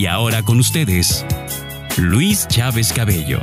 [0.00, 1.26] Y ahora con ustedes,
[1.98, 3.38] Luis Chávez Cabello.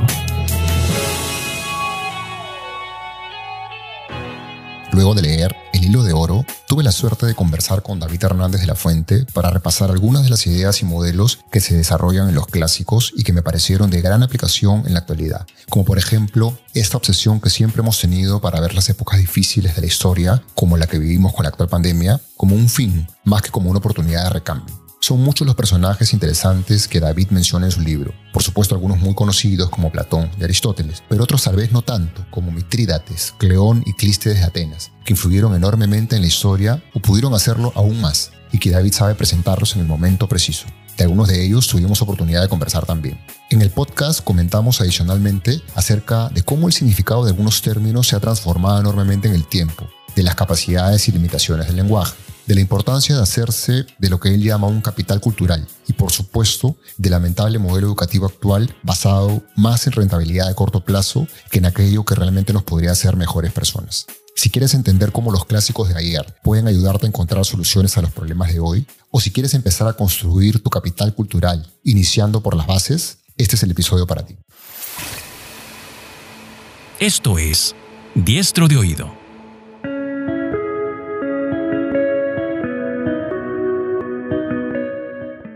[4.90, 8.60] Luego de leer El hilo de oro, tuve la suerte de conversar con David Hernández
[8.60, 12.34] de la Fuente para repasar algunas de las ideas y modelos que se desarrollan en
[12.34, 16.58] los clásicos y que me parecieron de gran aplicación en la actualidad, como por ejemplo
[16.74, 20.76] esta obsesión que siempre hemos tenido para ver las épocas difíciles de la historia, como
[20.76, 24.24] la que vivimos con la actual pandemia, como un fin más que como una oportunidad
[24.24, 24.87] de recambio.
[25.00, 28.12] Son muchos los personajes interesantes que David menciona en su libro.
[28.32, 32.26] Por supuesto, algunos muy conocidos como Platón y Aristóteles, pero otros tal vez no tanto,
[32.30, 37.32] como Mitrídates, Cleón y Clístedes de Atenas, que influyeron enormemente en la historia o pudieron
[37.32, 40.66] hacerlo aún más, y que David sabe presentarlos en el momento preciso.
[40.96, 43.20] De algunos de ellos tuvimos oportunidad de conversar también.
[43.50, 48.20] En el podcast comentamos adicionalmente acerca de cómo el significado de algunos términos se ha
[48.20, 52.16] transformado enormemente en el tiempo, de las capacidades y limitaciones del lenguaje
[52.48, 56.10] de la importancia de hacerse de lo que él llama un capital cultural y por
[56.10, 61.66] supuesto del lamentable modelo educativo actual basado más en rentabilidad de corto plazo que en
[61.66, 64.06] aquello que realmente nos podría hacer mejores personas.
[64.34, 68.12] Si quieres entender cómo los clásicos de ayer pueden ayudarte a encontrar soluciones a los
[68.12, 72.66] problemas de hoy, o si quieres empezar a construir tu capital cultural iniciando por las
[72.66, 74.38] bases, este es el episodio para ti.
[76.98, 77.74] Esto es
[78.14, 79.17] Diestro de Oído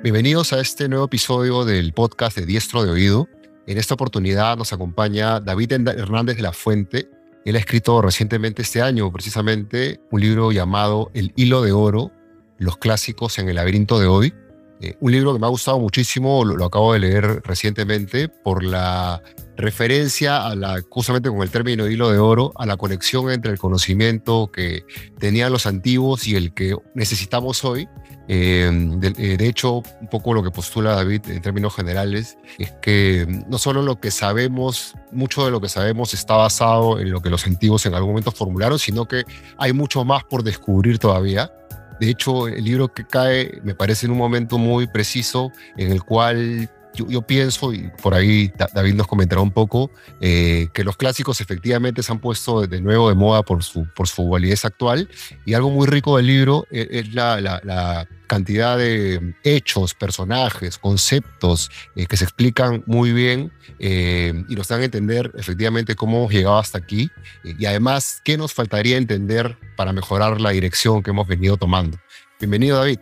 [0.03, 3.29] Bienvenidos a este nuevo episodio del podcast de Diestro de Oído.
[3.69, 7.09] En esta oportunidad nos acompaña David Hernández de la Fuente.
[7.45, 12.11] Él ha escrito recientemente este año precisamente un libro llamado El Hilo de Oro,
[12.59, 14.35] los clásicos en el laberinto de hoy.
[14.81, 19.23] Eh, un libro que me ha gustado muchísimo, lo, acabo de leer recientemente por la
[19.57, 20.43] referencia
[20.91, 24.85] justamente con el término hilo de oro, a la conexión entre el conocimiento que
[25.21, 27.89] tenían los antiguos y el que necesitamos hoy
[28.29, 28.71] eh,
[29.19, 33.59] eh, de, hecho, un poco lo que postula David en términos generales es que no
[33.59, 37.47] solo lo que sabemos, mucho de lo que sabemos está basado en lo que los
[37.47, 39.25] antiguos en algún momento formularon, sino que
[39.59, 41.53] hay mucho más por descubrir todavía.
[42.01, 46.03] De hecho, el libro que cae me parece en un momento muy preciso en el
[46.03, 51.41] cual yo, pienso, y por ahí David nos comentará un poco, eh, que los clásicos
[51.41, 55.09] efectivamente se han puesto de nuevo de moda por su, por su validez actual.
[55.45, 62.07] Y algo muy rico del libro es, es la, cantidad de hechos, personajes, conceptos eh,
[62.07, 66.57] que se explican muy bien eh, y nos dan a entender efectivamente cómo hemos llegado
[66.57, 67.11] hasta aquí.
[67.45, 71.99] y además, qué nos faltaría entender para mejorar la dirección que hemos venido tomando.
[72.41, 73.01] Bienvenido, David.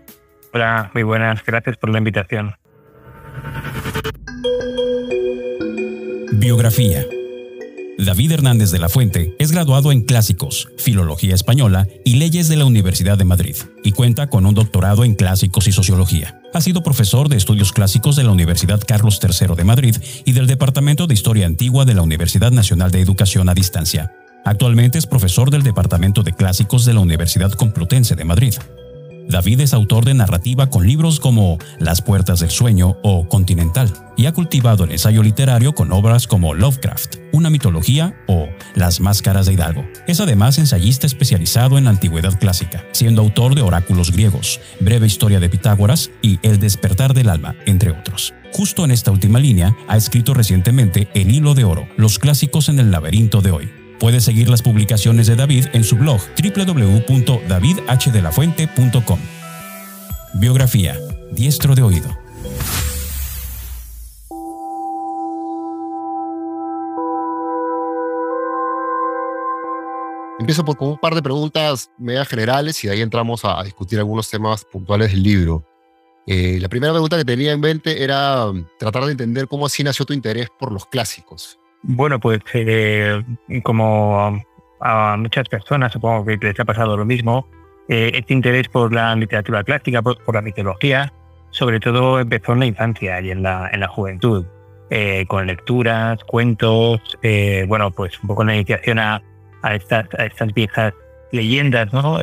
[0.53, 1.45] Hola, muy buenas.
[1.45, 2.60] Gracias por la invitación.
[6.33, 7.07] Biografía.
[7.99, 12.65] David Hernández de la Fuente es graduado en Clásicos, Filología Española y Leyes de la
[12.65, 16.41] Universidad de Madrid y cuenta con un doctorado en Clásicos y Sociología.
[16.55, 20.47] Ha sido profesor de Estudios Clásicos de la Universidad Carlos III de Madrid y del
[20.47, 24.11] Departamento de Historia Antigua de la Universidad Nacional de Educación a Distancia.
[24.45, 28.55] Actualmente es profesor del Departamento de Clásicos de la Universidad Complutense de Madrid.
[29.31, 34.27] David es autor de narrativa con libros como Las Puertas del Sueño o Continental, y
[34.27, 39.53] ha cultivado el ensayo literario con obras como Lovecraft, Una mitología o Las Máscaras de
[39.53, 39.85] Hidalgo.
[40.09, 45.49] Es además ensayista especializado en antigüedad clásica, siendo autor de Oráculos griegos, Breve Historia de
[45.49, 48.35] Pitágoras y El despertar del alma, entre otros.
[48.53, 52.81] Justo en esta última línea, ha escrito recientemente El hilo de oro, los clásicos en
[52.81, 59.19] el laberinto de hoy, Puedes seguir las publicaciones de David en su blog www.davidhdelafuente.com.
[60.33, 60.97] Biografía.
[61.33, 62.09] Diestro de oído.
[70.41, 74.31] Empiezo por un par de preguntas medias generales y de ahí entramos a, discutir algunos
[74.31, 75.67] temas puntuales del libro.
[76.27, 79.85] Eh, la primera pregunta que tenía en mente era um, tratar de entender cómo así
[79.85, 81.60] nació tu interés por los clásicos.
[81.83, 83.23] Bueno, pues eh,
[83.63, 84.43] como
[84.81, 87.49] a muchas personas supongo que les ha pasado lo mismo,
[87.89, 91.13] eh, este interés por la literatura clásica, por, la mitología,
[91.51, 94.45] sobre todo empezó en la infancia y en la, en la juventud,
[94.91, 97.01] eh, con lecturas, cuentos,
[97.67, 99.23] bueno, pues un poco la iniciación a,
[99.63, 100.93] a, estas, a estas viejas
[101.33, 102.19] leyendas, ¿no?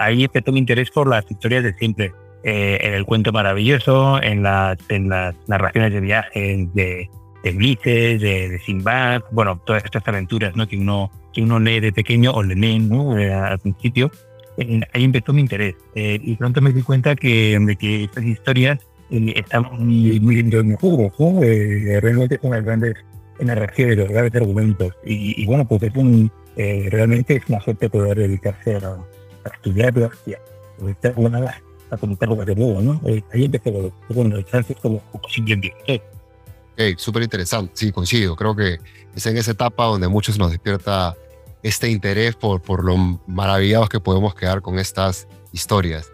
[0.00, 2.12] ahí empezó mi interés por las historias de siempre.
[2.44, 7.10] en el cuento maravilloso, en las, en las narraciones de viajes de,
[7.50, 10.66] de Ulises, de, de Sinbad, bueno, todas estas aventuras ¿no?
[10.66, 13.12] que, uno, que uno lee de pequeño o le leen ¿no?
[13.12, 14.10] al principio,
[14.58, 15.74] ahí empezó mi interés.
[15.94, 18.78] y pronto me di cuenta que, que estas historias
[19.10, 21.40] están muy, muy en juego, ¿no?
[21.40, 22.96] realmente son las grandes
[23.38, 24.92] narraciones, los grandes argumentos.
[25.04, 29.92] Y, y, bueno, pues es un, realmente es una suerte poder dedicarse a, a estudiar
[29.92, 30.38] biología,
[30.80, 33.00] a, a comentar de nuevo, ¿no?
[33.32, 33.72] ahí empecé
[34.12, 35.72] con los chances como siguiente.
[36.76, 38.36] Okay, súper interesante, sí, coincido.
[38.36, 38.78] Creo que
[39.14, 41.16] es en esa etapa donde muchos nos despierta
[41.62, 46.10] este interés por, por lo maravillados que podemos quedar con estas historias.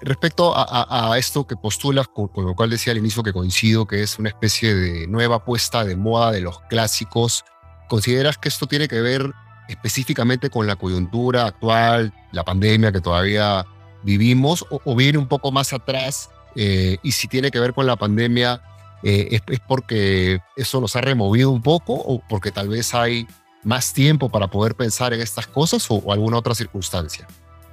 [0.00, 4.18] Respecto a, esto que postulas, con, lo cual decía al inicio que coincido, que es
[4.18, 7.44] una especie de nueva puesta de moda de los clásicos,
[7.90, 9.30] ¿consideras que esto tiene que ver
[9.68, 13.66] específicamente con la coyuntura actual, la pandemia que todavía
[14.02, 16.30] vivimos, o, viene un poco más atrás?
[16.56, 18.62] Eh, y si tiene que ver con la pandemia,
[19.02, 23.26] eh, es, porque eso nos ha removido un poco o porque tal vez hay
[23.64, 27.26] más tiempo para poder pensar en estas cosas o, alguna otra circunstancia?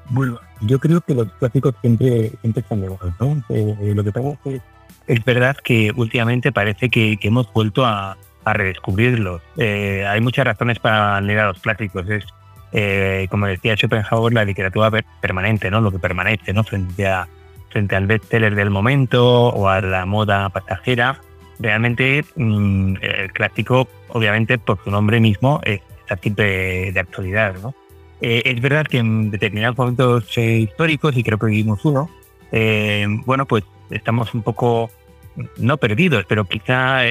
[0.09, 2.87] Bueno, yo creo que los clásicos siempre, siempre están de
[3.19, 3.43] ¿no?
[3.49, 4.61] Eh, lo que pasa es que
[5.07, 9.41] es verdad que últimamente parece que, que hemos vuelto a, a redescubrirlos.
[9.57, 12.05] Eh, hay muchas razones para leer a los clásicos.
[12.09, 12.25] Es,
[13.29, 14.91] como decía Schopenhauer, la literatura
[15.21, 15.81] permanente, ¿no?
[15.81, 16.63] Lo que permanece, ¿no?
[16.63, 17.27] Frente a,
[17.69, 21.21] frente al bestseller del momento o a la moda pasajera.
[21.59, 27.55] Realmente mm, el clásico, obviamente por su nombre mismo, está siempre de actualidad.
[27.61, 27.73] ¿no?
[28.21, 32.09] Eh, es verdad que en determinados momentos eh, históricos, y creo que vivimos uno,
[32.51, 34.89] eh, bueno, pues estamos un poco,
[35.57, 37.01] no perdidos, pero quizá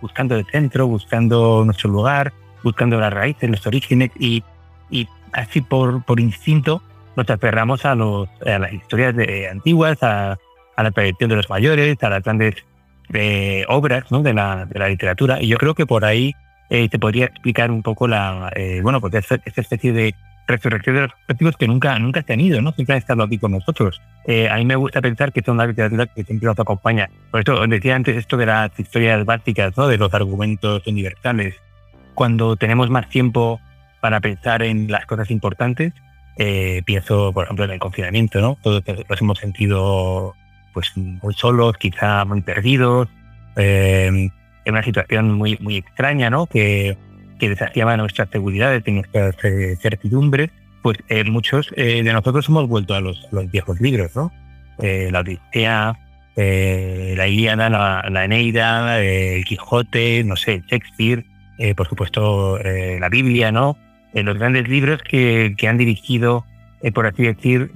[0.00, 2.32] buscando el centro, buscando nuestro lugar,
[2.62, 4.42] buscando las raíces, los orígenes, y,
[4.90, 6.82] y así por, por instinto
[7.16, 10.38] nos aferramos a, los, a las historias de, antiguas, a,
[10.76, 12.54] a, la tradición de los mayores, a las grandes
[13.12, 14.22] eh, obras ¿no?
[14.22, 15.42] de, la, de, la, literatura.
[15.42, 16.34] Y yo creo que por ahí
[16.70, 20.14] eh, se podría explicar un poco la, eh, bueno, pues esa, especie de
[20.46, 22.72] resurrección de los objetivos que nunca, nunca se han ido, ¿no?
[22.72, 24.00] Siempre han estado aquí con nosotros.
[24.50, 27.10] a mí me gusta pensar que es una literatura que siempre nos acompaña.
[27.30, 29.86] Por eso decía antes esto de las historias básicas, ¿no?
[29.86, 31.54] De los argumentos universales.
[32.14, 33.60] Cuando tenemos más tiempo
[34.00, 35.92] para pensar en las cosas importantes,
[36.36, 38.56] eh, pienso, por ejemplo, en el confinamiento, ¿no?
[38.62, 40.34] Todos nos hemos sentido
[40.72, 43.08] pues muy solos, quizá muy perdidos,
[43.56, 44.30] em,
[44.64, 46.46] en una situación muy, muy extraña, ¿no?
[46.46, 46.96] Que,
[47.38, 50.50] que desafiaba nuestras seguridades y nuestras eh, certidumbres.
[50.82, 54.32] Pues eh, muchos de nosotros hemos vuelto a los, los viejos libros, ¿no?
[54.78, 55.96] la Odisea,
[56.34, 61.24] la Ilíada, la, la Eneida, el Quijote, no sé, Shakespeare,
[61.76, 63.76] por supuesto la Biblia, ¿no?
[64.14, 66.44] En los grandes libros que, que han dirigido,
[66.82, 67.70] eh, por así decir,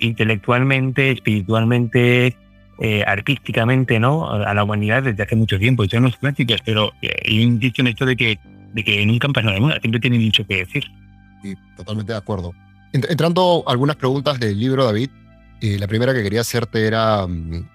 [0.00, 2.36] intelectualmente, espiritualmente,
[2.80, 4.30] eh, artísticamente, ¿no?
[4.30, 5.84] A la humanidad desde hace mucho tiempo.
[5.84, 8.38] Y son los clásicos, pero eh, insisto en esto de que,
[8.72, 10.84] de que nunca han pasado de moda, siempre tienen mucho que decir.
[11.42, 12.52] Sí, totalmente de acuerdo.
[12.92, 15.10] Entrando algunas preguntas del libro, David,
[15.60, 17.66] la primera que quería hacerte era, mm,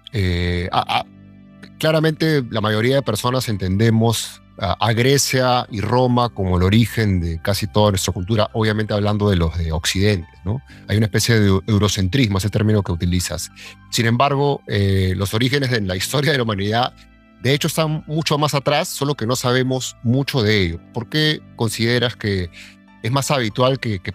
[1.77, 7.67] claramente la mayoría de personas entendemos a Grecia y Roma como el origen de casi
[7.67, 10.27] toda nuestra cultura, obviamente hablando de los de Occidente.
[10.43, 10.61] ¿no?
[10.87, 13.51] Hay una especie de eurocentrismo, ese término que utilizas.
[13.89, 16.93] Sin embargo, eh, los orígenes de la historia de la humanidad,
[17.41, 20.79] de hecho, están mucho más atrás, solo que no sabemos mucho de ello.
[20.93, 22.49] ¿Por qué consideras que
[23.01, 24.13] es más habitual que, que,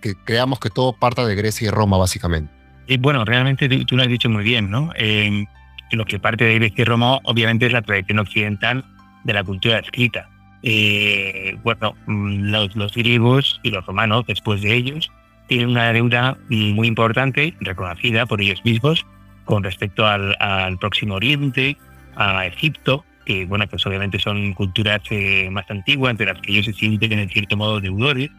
[0.00, 2.50] que creamos que todo parta de Grecia y Roma, básicamente?
[2.86, 4.90] Y bueno, realmente tú lo has dicho muy bien, ¿no?
[4.96, 5.44] Eh,
[5.90, 8.86] lo que parte de Grecia y Roma, obviamente, es la tradición occidental
[9.24, 10.28] de la cultura escrita.
[10.62, 15.10] Eh, bueno, mm, los, griegos y los romanos, después de ellos,
[15.48, 19.04] tienen una deuda muy importante, reconocida por ellos mismos,
[19.44, 21.76] con respecto al, Próximo Oriente,
[22.16, 26.66] a Egipto, que bueno, pues obviamente son culturas eh, más antiguas, de las que ellos
[26.66, 28.30] se sienten en cierto modo deudores,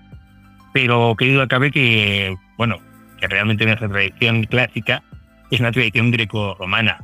[0.74, 2.78] pero que duda cabe que, bueno,
[3.20, 5.04] que realmente nuestra tradición clásica
[5.52, 7.04] es una tradición greco-romana.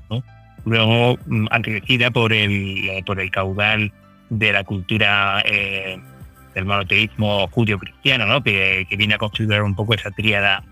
[0.66, 3.92] Luego mm, enriquecida por el, eh, por el caudal
[4.30, 6.00] de la cultura eh,
[6.54, 8.44] del monoteísmo judío-cristiano, ¿no?
[8.44, 10.64] que, que, viene a configurar un poco esa tríada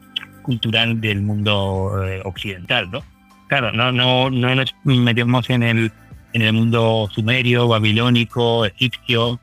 [0.43, 2.89] cultural del mundo eh, occidental.
[2.91, 3.03] ¿no?
[3.47, 5.91] Claro, no, no, no nos metemos en el,
[6.33, 9.39] en el mundo sumerio, babilónico, egipcio.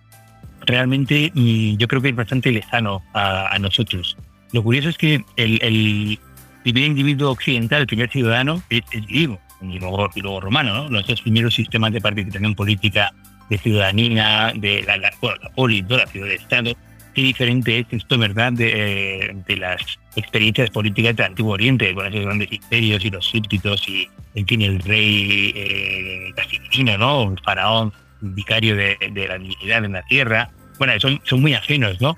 [0.66, 4.16] Realmente mm, yo creo que es bastante lejano a, nosotros.
[4.52, 6.18] Lo curioso es que el, el
[6.62, 9.38] primer individuo occidental, el primer ciudadano, es griego
[9.70, 10.88] y luego, y luego romano, ¿no?
[10.88, 13.12] Los dos primeros sistemas de participación política,
[13.50, 16.72] de ciudadanía, de la, la, de Estado,
[17.14, 19.80] qué diferente es esto, ¿verdad?, de, de las
[20.16, 24.62] experiencias políticas del Antiguo Oriente, con esos grandes imperios y los súbditos y, en fin,
[24.62, 28.96] el rey eh, ¿no?, el faraón, vicario de,
[29.28, 30.50] la divinidad en la tierra.
[30.78, 32.16] Bueno, son, son muy ajenos, ¿no?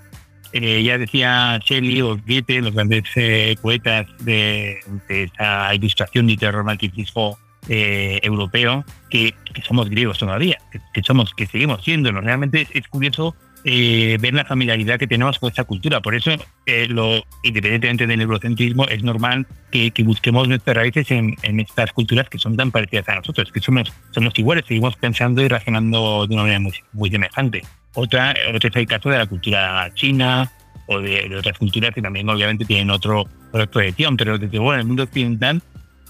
[0.53, 7.39] Eh, ya decía Shelley o Goethe, los grandes eh, poetas de, esa ilustración y romanticismo
[7.69, 9.35] eh, europeo, que,
[9.67, 10.59] somos griegos todavía,
[10.93, 12.13] que, somos, que seguimos siendo.
[12.13, 13.35] Realmente es curioso
[13.69, 16.01] eh, ver la familiaridad que tenemos con esta cultura.
[16.01, 16.31] Por eso,
[16.67, 22.39] eh, lo, independientemente del eurocentrismo, es normal que, busquemos nuestras raíces en, estas culturas que
[22.39, 26.45] son tan parecidas a nosotros, que somos, somos iguales, seguimos pensando y razonando de una
[26.45, 26.61] manera
[26.93, 27.65] muy, semejante.
[27.97, 30.51] Otra, otro es el caso de la cultura china
[30.87, 34.81] o de, otras culturas que también obviamente tienen otro, otra proyección, pero desde luego en
[34.81, 35.63] el mundo occidental,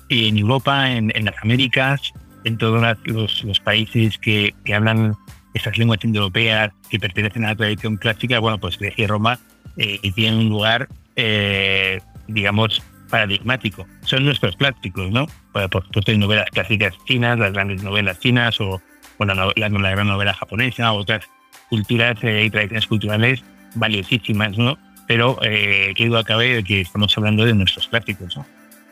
[0.09, 2.13] en Europa, en, las Américas,
[2.45, 5.17] en todos los, los países que, que hablan
[5.55, 9.39] esas lenguas indoeuropeas que pertenecen a la tradición clásica, bueno, pues Grecia y Roma
[9.77, 13.87] eh, tienen un lugar, eh, digamos, paradigmático.
[14.03, 15.27] Son nuestros clásicos, ¿no?
[15.53, 18.83] Por, supuesto, hay novelas clásicas chinas, las grandes novelas chinas, o
[19.19, 21.25] bueno, la, la, gran novela japonesa, otras
[21.69, 23.43] culturas eh, y tradiciones culturales
[23.75, 24.79] valiosísimas, ¿no?
[25.07, 28.47] Pero eh, qué duda cabe de que estamos hablando de nuestros clásicos, ¿no?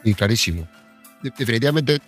[0.05, 0.69] Y clarísimo.
[1.23, 2.01] Definitivamente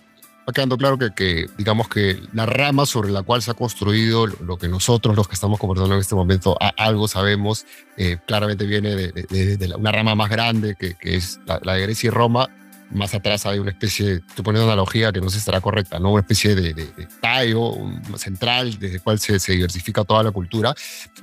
[0.47, 4.57] va quedando claro que, digamos que la rama sobre la cual se ha construido lo
[4.57, 7.65] que nosotros, los que estamos conversando en este momento, algo sabemos,
[7.97, 12.49] eh, claramente viene de, una rama más grande que, es la, de Grecia y Roma.
[12.91, 16.11] Más atrás hay una especie, estoy poniendo analogía que no sé si estará correcta, ¿no?
[16.11, 16.87] una especie de,
[17.21, 17.73] tallo
[18.15, 20.73] central desde el cual se, diversifica toda la cultura.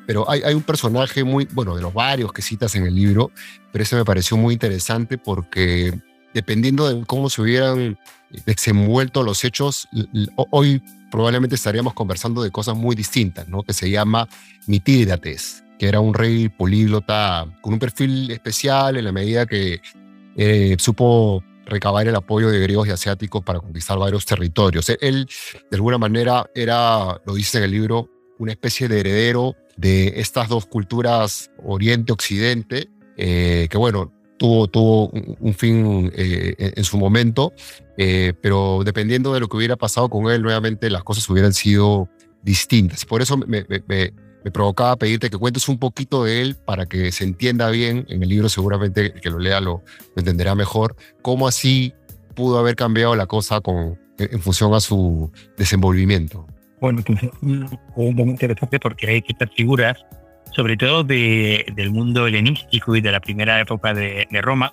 [0.07, 3.31] Pero hay, hay un personaje muy, bueno, de los varios que citas en el libro,
[3.73, 5.93] pero ese me pareció muy interesante porque
[6.35, 7.99] dependiendo de cómo se hubieran
[8.45, 9.89] desenvuelto los hechos,
[10.51, 13.63] hoy probablemente estaríamos conversando de cosas muy distintas, ¿no?
[13.63, 14.29] que se llama
[14.67, 19.81] Mitídates, que era un rey políglota con un perfil especial en la medida que
[20.37, 24.89] eh, supo recabar el apoyo de griegos y asiáticos para conquistar varios territorios.
[25.01, 25.29] Él,
[25.71, 30.49] de alguna manera, era, lo dice en el libro, una especie de heredero de estas
[30.49, 37.53] dos culturas, Oriente-Occidente, eh, que bueno, tuvo, tuvo un, fin eh, en su momento,
[37.97, 42.09] eh, pero dependiendo de lo que hubiera pasado con él, nuevamente las cosas hubieran sido
[42.43, 43.05] distintas.
[43.05, 43.39] Por eso
[44.51, 48.07] provocaba pedirte que cuentes un poquito de él para que se entienda bien.
[48.09, 49.83] En el libro seguramente el que lo lea lo,
[50.17, 50.97] entenderá mejor.
[51.23, 51.95] Cómo así
[52.35, 56.47] pudo haber cambiado la cosa con, en función a su desenvolvimiento.
[56.81, 57.33] Bueno, es
[57.97, 59.97] muy interesante porque hay ciertas figuras
[60.55, 64.73] sobre todo de, del mundo helenístico y de la primera época de, Roma,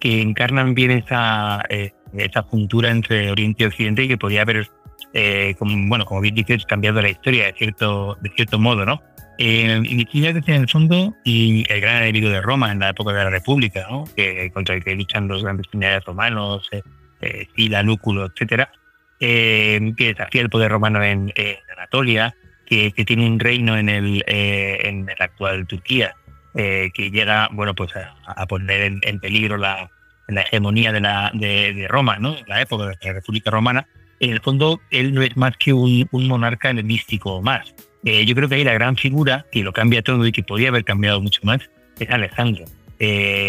[0.00, 4.68] que encarnan bien esa, eh, esa juntura entre Oriente y Occidente y que podría haber,
[5.12, 9.00] eh, como, bueno, como bien dices, cambiado la historia de cierto, de cierto modo, ¿no?
[9.42, 13.30] Eh, en el fondo y el gran enemigo de Roma en la época de la
[13.30, 14.04] República, ¿no?
[14.14, 16.82] que, contra el que luchan los grandes generales romanos, eh,
[17.22, 18.70] eh, Sila, Lúculo, etcétera,
[19.18, 21.32] que desafía el poder romano en
[21.76, 22.34] Anatolia,
[22.70, 26.14] que, tiene un reino en el, eh, en la actual Turquía,
[26.54, 29.90] eh, que llega bueno, pues a, poner en, peligro la,
[30.28, 32.36] la hegemonía de, la, de, Roma, ¿no?
[32.46, 33.88] la época de la República Romana.
[34.20, 37.74] En el fondo, él no es más que un, un monarca helenístico más.
[38.04, 40.68] Eh, yo creo que ahí la gran figura que lo cambia todo y que podría
[40.68, 41.60] haber cambiado mucho más
[41.98, 42.64] es Alejandro.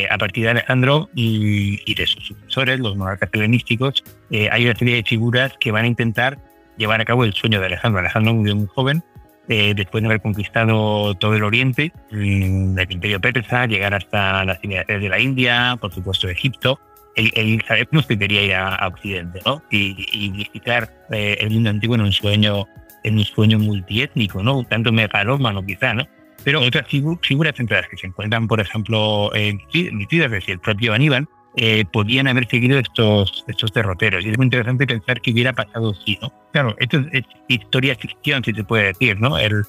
[0.09, 4.03] a partir de Alejandro y, de sus sucesores, los monarcas helenísticos,
[4.51, 6.37] hay una serie de figuras que van a intentar
[6.77, 7.99] llevar a cabo el sueño de Alejandro.
[7.99, 9.03] Alejandro murió muy joven,
[9.47, 14.61] eh, después de haber conquistado todo el oriente, mm, del imperio persa, llegar hasta las
[14.61, 16.79] ciudades de la India, por supuesto Egipto,
[17.15, 19.61] él, sabemos que quería ir a, Occidente ¿no?
[19.69, 22.65] y, visitar eh, el mundo antiguo en un sueño
[23.03, 24.63] en un sueño multiétnico, ¿no?
[24.63, 26.07] tanto megalómano quizá, ¿no?
[26.43, 30.93] Pero otras figuras entre las que se encuentran, por ejemplo, en Mitidas, y el propio
[30.93, 34.25] Aníbal, eh, podían haber seguido estos, estos derroteros.
[34.25, 36.33] Y es muy interesante pensar que hubiera pasado si, ¿no?
[36.51, 39.37] Claro, esto es, historia ficción, si se puede decir, ¿no?
[39.37, 39.65] El,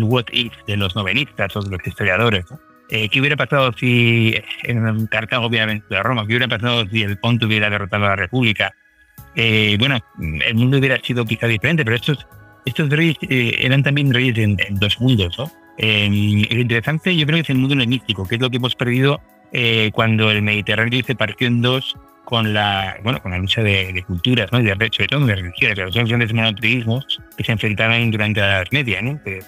[0.00, 2.46] what if de los novelistas o de los historiadores,
[2.90, 6.22] eh, ¿Qué hubiera pasado si en Cartago obviamente de Roma?
[6.22, 8.74] ¿Qué hubiera pasado si el Ponto hubiera derrotado a la República?
[9.34, 12.26] Eh, bueno, el mundo hubiera sido quizá diferente, pero estos,
[12.68, 15.50] estos reyes eran también reyes en, dos mundos, ¿no?
[15.78, 19.20] lo interesante yo creo que es el mundo helenístico, que es lo que hemos perdido
[19.52, 24.04] eh, cuando el Mediterráneo se partió en dos con la, bueno, con la lucha de,
[24.06, 24.58] culturas, ¿no?
[24.58, 27.06] de, sobre todo de religiones, de los grandes monoteísmos
[27.36, 29.18] que se enfrentaron durante la Edad Media, ¿no?
[29.24, 29.42] el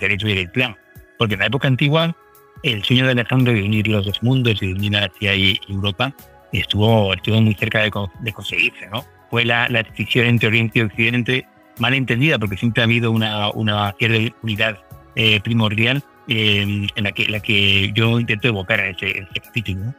[0.00, 0.74] derecho y el Islam.
[1.18, 2.16] Porque en la época antigua,
[2.62, 6.14] el sueño de Alejandro de unir los dos mundos, de unir Asia y Europa,
[6.52, 7.90] estuvo, estuvo muy cerca de,
[8.32, 8.88] conseguirse.
[8.90, 9.04] ¿no?
[9.28, 11.46] Fue la, la decisión entre Oriente y Occidente
[11.78, 14.78] mal entendida, porque siempre ha habido una, una cierta unidad
[15.14, 19.94] eh, primordial en, la, que, la que yo intento evocar en ese, capítulo.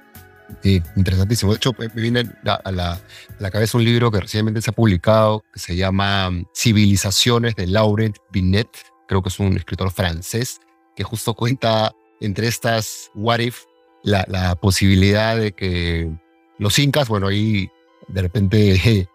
[0.63, 1.51] Sí, interesantísimo.
[1.51, 2.99] De hecho, me viene a la,
[3.37, 7.67] la, cabeza un libro que recientemente se ha publicado que se llama mm, Civilizaciones de
[7.67, 8.69] Laurent Binet.
[9.07, 10.59] Creo que es un escritor francés
[10.95, 13.63] que justo cuenta entre estas what if
[14.03, 16.09] la, la posibilidad de que
[16.57, 17.69] los incas, bueno, ahí
[18.07, 19.07] de repente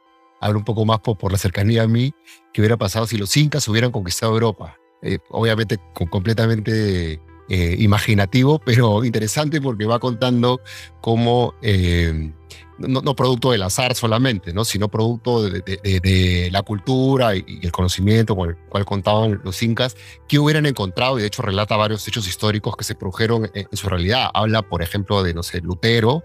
[0.45, 2.13] hablo un poco más por, la cercanía a mí,
[2.53, 4.79] que hubiera pasado si los incas hubieran conquistado Europa.
[5.03, 10.61] Eh, obviamente completamente eh, imaginativo, pero interesante porque va contando
[11.01, 12.31] cómo, eh,
[12.79, 14.67] no, producto del azar solamente, ¿no?
[14.67, 19.97] sino producto de, la cultura y, el conocimiento con el cual contaban los incas,
[20.29, 23.77] que hubieran encontrado, y de hecho relata varios hechos históricos que se produjeron en, en
[23.79, 24.29] su realidad.
[24.35, 26.23] Habla, por ejemplo, de, no sé, Lutero,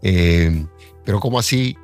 [0.00, 1.76] pero como así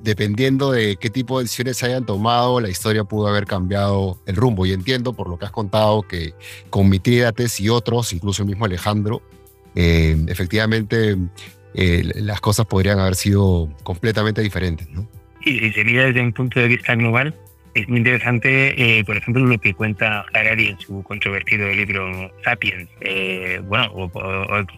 [0.00, 4.36] dependiendo de qué tipo de decisiones se hayan tomado, la historia pudo haber cambiado el
[4.36, 4.66] rumbo.
[4.66, 6.34] Y entiendo por lo que has contado que
[6.70, 9.22] con Mitrídates y otros, incluso el mismo Alejandro,
[9.74, 11.16] eh, efectivamente
[11.74, 14.88] eh, las cosas podrían haber sido completamente diferentes.
[14.90, 15.08] ¿no?
[15.44, 17.34] Sí, si se mira desde un punto de vista global,
[17.74, 22.88] es muy interesante, eh, por ejemplo, lo que cuenta Harari en su controvertido libro Sapiens.
[23.68, 24.10] bueno, o,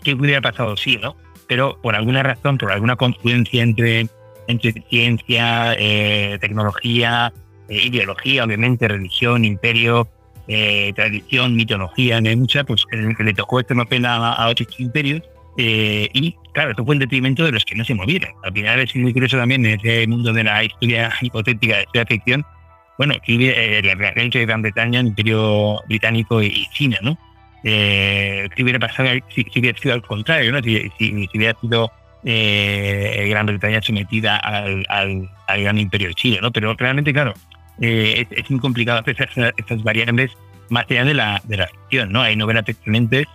[0.02, 1.16] qué hubiera pasado sí, ¿no?
[1.46, 4.06] Pero por alguna razón, por alguna confluencia entre
[4.50, 7.32] entre ciencia, eh, tecnología,
[7.68, 10.08] eh, ideología, obviamente, religión, imperio,
[10.48, 15.22] eh, tradición, mitología, hay mucha, pues le tocó este papel a, a otros imperios.
[15.56, 18.30] y claro, esto fue en detrimento de los que no se movieron.
[18.42, 22.06] Al final es muy curioso también en ese mundo de la historia hipotética de la
[22.06, 22.44] ficción.
[22.98, 27.18] Bueno, aquí la relación de Gran Bretaña, el Imperio Británico y China, ¿no?
[27.62, 30.62] ¿Qué hubiera pasado si, hubiera sido al contrario, ¿no?
[30.62, 31.90] Si, si, si hubiera sido
[32.24, 35.28] eh, Gran Bretaña sometida al, al,
[35.62, 36.50] gran imperio de Chile, ¿no?
[36.52, 37.34] Pero realmente, claro,
[37.80, 40.32] eh, es, muy complicado hacer estas, variables
[40.68, 42.22] más allá de la, de la ficción, ¿no?
[42.22, 43.26] Hay novelas excelentes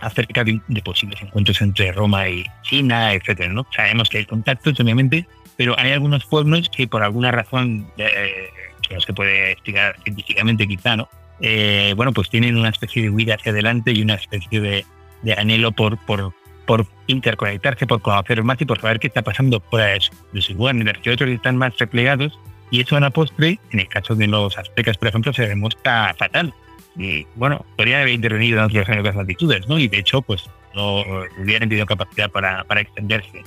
[0.00, 3.66] acerca de, posibles encuentros entre Roma y China, etcétera, ¿no?
[3.74, 8.48] Sabemos que hay contactos, obviamente, pero hay algunos pueblos que por alguna razón eh,
[8.88, 11.08] que no se puede explicar científicamente quizá, ¿no?
[11.40, 14.84] Eh, bueno, pues tienen una especie de huida hacia adelante y una especie de,
[15.22, 16.32] de anhelo por, por,
[16.70, 21.02] por interconectarse, por conocer más y por saber qué está pasando de su, de su
[21.02, 22.38] que otros están más replegados.
[22.70, 26.14] Y eso a la postre, en el caso de los aztecas, por ejemplo, se demuestra
[26.16, 26.54] fatal.
[26.96, 28.66] Y bueno, podría haber intervenido en
[29.00, 29.80] otras latitudes, ¿no?
[29.80, 31.02] Y de hecho, pues no
[31.42, 33.42] hubieran tenido capacidad para, para extenderse.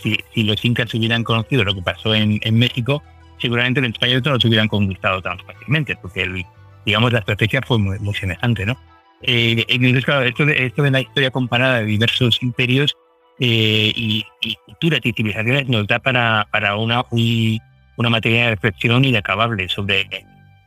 [0.00, 3.02] Si, los incas hubieran conocido lo que pasó en, en México,
[3.38, 6.44] seguramente los españoles no los hubieran conquistado tan fácilmente, porque
[6.86, 8.78] digamos la estrategia fue muy semejante, ¿no?
[9.22, 12.94] Eh, entonces, claro, esto de, esto de la historia comparada de diversos imperios
[13.40, 14.24] eh, y,
[14.66, 20.08] culturas y civilizaciones nos da para, para una, una materia de reflexión inacabable sobre,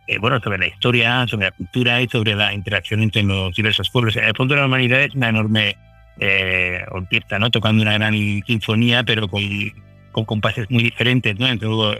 [0.07, 3.89] eh, bueno, sobre la historia, sobre la cultura y sobre la interacción entre los diversos
[3.89, 4.15] pueblos.
[4.15, 5.75] En el fondo de la humanidad es una enorme
[6.19, 7.49] eh, orquesta, ¿no?
[7.49, 8.13] Tocando una gran
[8.45, 9.43] sinfonía, pero con,
[10.11, 11.47] con compases muy diferentes, ¿no?
[11.47, 11.95] Entre lo,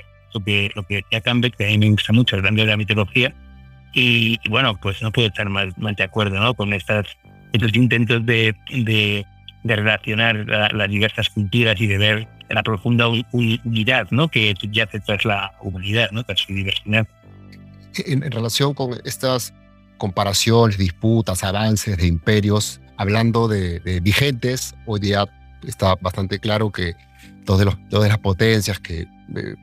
[0.46, 3.34] que, lo que decía Campbell, que a mí me gusta mucho, grande de la mitología,
[3.94, 6.54] y, bueno, pues no puedo estar más, de acuerdo ¿no?
[6.54, 7.08] con estas,
[7.54, 9.26] estos intentos de, de,
[9.64, 14.28] relacionar las diversas culturas y de ver la profunda unidad ¿no?
[14.28, 16.24] que yace tras la humanidad, ¿no?
[16.24, 17.08] tras su diversidad.
[18.06, 19.54] En, relación con estas
[19.98, 25.26] comparaciones, disputas, avances de imperios, hablando de, vigentes, hoy día
[25.68, 26.96] está bastante claro que
[27.46, 29.56] dos de, los, dos de las potencias que eh,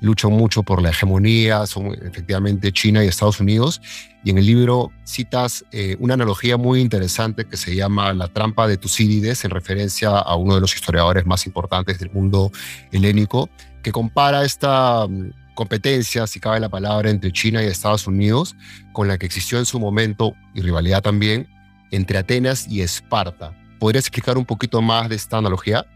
[0.00, 3.80] luchan mucho por la hegemonía, son efectivamente China y Estados Unidos.
[4.24, 8.66] Y en el libro citas eh, una analogía muy interesante que se llama La trampa
[8.66, 12.50] de Tucídides, en referencia a uno de los historiadores más importantes del mundo
[12.92, 13.48] helénico,
[13.82, 18.56] que compara esta mm, competencia, si cabe la palabra, entre China y Estados Unidos,
[18.92, 21.48] con la que existió en su momento, y rivalidad también,
[21.90, 23.56] entre Atenas y Esparta.
[23.78, 25.86] ¿Podrías explicar un poquito más de esta analogía?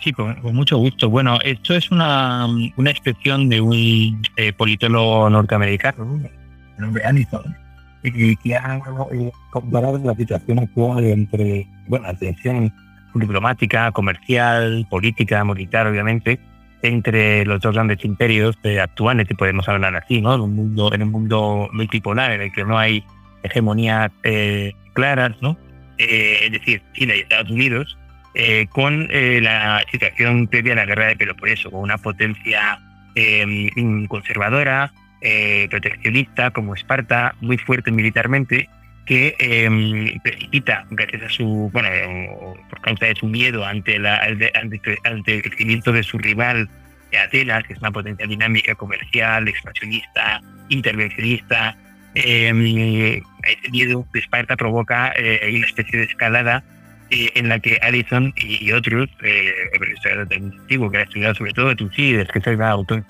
[0.00, 1.08] Sí, con, mucho gusto.
[1.08, 2.46] Bueno, esto es una,
[2.76, 6.20] una expresión de un eh, politólogo norteamericano,
[6.76, 7.56] el nombre Anison,
[8.02, 8.76] que, ha
[9.12, 12.72] eh, comparado la situación actual entre, bueno, la tensión
[13.14, 16.38] diplomática, comercial, política, militar, obviamente,
[16.82, 20.34] entre los dos grandes imperios actuales, que podemos hablar así, ¿no?
[20.34, 23.04] En un mundo, en un mundo multipolar en el que no hay
[23.42, 25.56] hegemonías eh, claras, ¿no?
[25.98, 27.96] es decir, China y Estados Unidos,
[28.38, 32.78] eh, con eh, la situación previa a la guerra de Peloponeso, con una potencia
[33.14, 38.68] em, conservadora, eh, proteccionista como Esparta, muy fuerte militarmente,
[39.06, 41.88] que em, precipita, gracias a su, bueno,
[42.68, 46.68] por causa de su miedo ante, la, ante, ante el crecimiento de su rival
[47.18, 51.74] Atenas, que es una potencia dinámica, comercial, expansionista, intervencionista,
[52.14, 56.62] eh, ese miedo de Esparta provoca eh, una especie de escalada
[57.10, 59.52] eh, en la que Allison y, otros, eh,
[59.94, 63.04] historiador antiguo que ha estudiado sobre todo Tucídides, que es el autor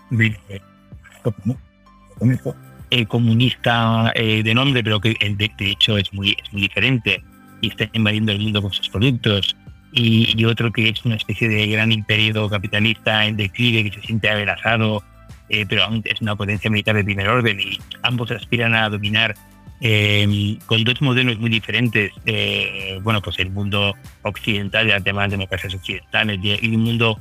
[3.09, 7.22] comunista de nombre, pero que de, hecho es muy, es muy diferente
[7.61, 9.56] y está invadiendo el mundo con sus productos,
[9.96, 14.28] y, otro que es una especie de gran imperio capitalista en declive que se siente
[14.28, 15.02] amenazado,
[15.48, 19.35] eh, pero aún es una potencia militar de primer orden y ambos aspiran a dominar
[19.81, 25.31] eh, con dos modelos muy diferentes, eh, bueno, pues el mundo occidental y las demás
[25.31, 27.21] democracias occidentales y un mundo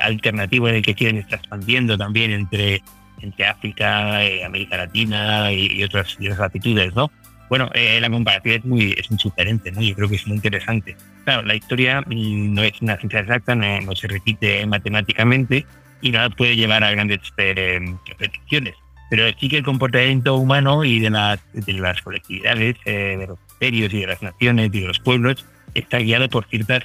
[0.00, 2.82] alternativo en el que quieren estar expandiendo también entre,
[3.20, 7.10] entre África, América Latina y, otras, latitudes, ¿no?
[7.52, 9.82] bueno, eh, la comparación es muy, es muy diferente, ¿no?
[9.82, 10.96] Yo creo que es muy interesante.
[11.24, 15.66] Claro, la historia mm, no es una ciencia exacta, no, se repite matemáticamente
[16.00, 18.74] y nada puede llevar a grandes eh, repeticiones.
[19.12, 23.38] Pero sí que el comportamiento humano y de las, de las colectividades, eh, de los
[23.52, 25.44] imperios y de las naciones y de los pueblos
[25.74, 26.84] está guiado por ciertas,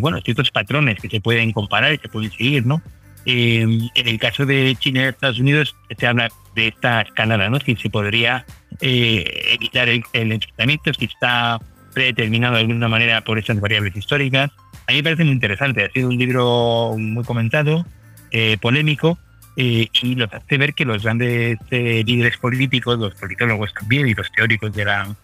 [0.00, 2.82] bueno, ciertos patrones que se pueden comparar y se pueden seguir, ¿no?
[3.24, 7.60] en el caso de China y Estados Unidos se habla de esta escalada, ¿no?
[7.60, 8.44] Si se podría
[8.80, 11.60] eh, evitar el, el enfrentamiento si está
[11.94, 14.50] predeterminado de alguna manera por esas variables históricas.
[14.86, 17.84] A mí me parece muy interesante, ha sido un libro muy comentado,
[18.30, 19.18] eh, polémico,
[19.62, 24.14] eh, y nos hace ver que los grandes eh, líderes políticos, los politólogos también y
[24.14, 25.14] los teóricos de la,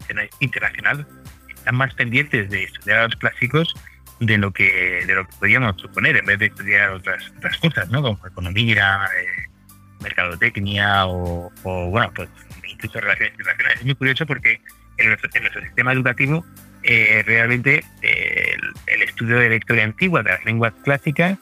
[0.00, 1.06] escena internacional
[1.48, 3.72] están más pendientes de estudiar a los clásicos
[4.18, 7.88] de lo que de lo que podríamos suponer en vez de estudiar otras otras cosas
[7.88, 9.48] no como economía eh,
[10.00, 12.28] mercadotecnia o, bueno pues
[12.94, 13.78] relaciones internacionales.
[13.78, 14.60] Es muy curioso porque
[14.96, 15.30] en nuestro,
[15.62, 16.44] sistema educativo
[16.82, 18.56] eh, realmente eh,
[18.88, 21.38] el, estudio de la historia antigua, de las lenguas clásicas,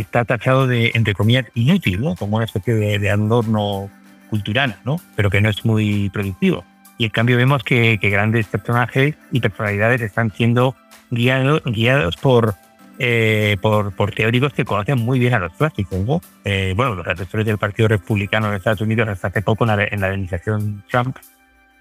[0.00, 2.14] está tachado de, entre comillas, inútil, ¿no?
[2.16, 3.90] como una especie de, adorno
[4.30, 5.00] cultural, ¿no?
[5.16, 6.64] pero que no es muy productivo.
[6.98, 10.74] Y en cambio vemos que, grandes personajes y personalidades están siendo
[11.10, 12.54] guiados, guiados por
[13.00, 16.20] eh, por, por, teóricos que conocen muy bien a los clásicos.
[16.44, 19.84] Eh, bueno, los asesores del Partido Republicano de Estados Unidos hasta hace poco en la,
[19.84, 21.16] en administración Trump,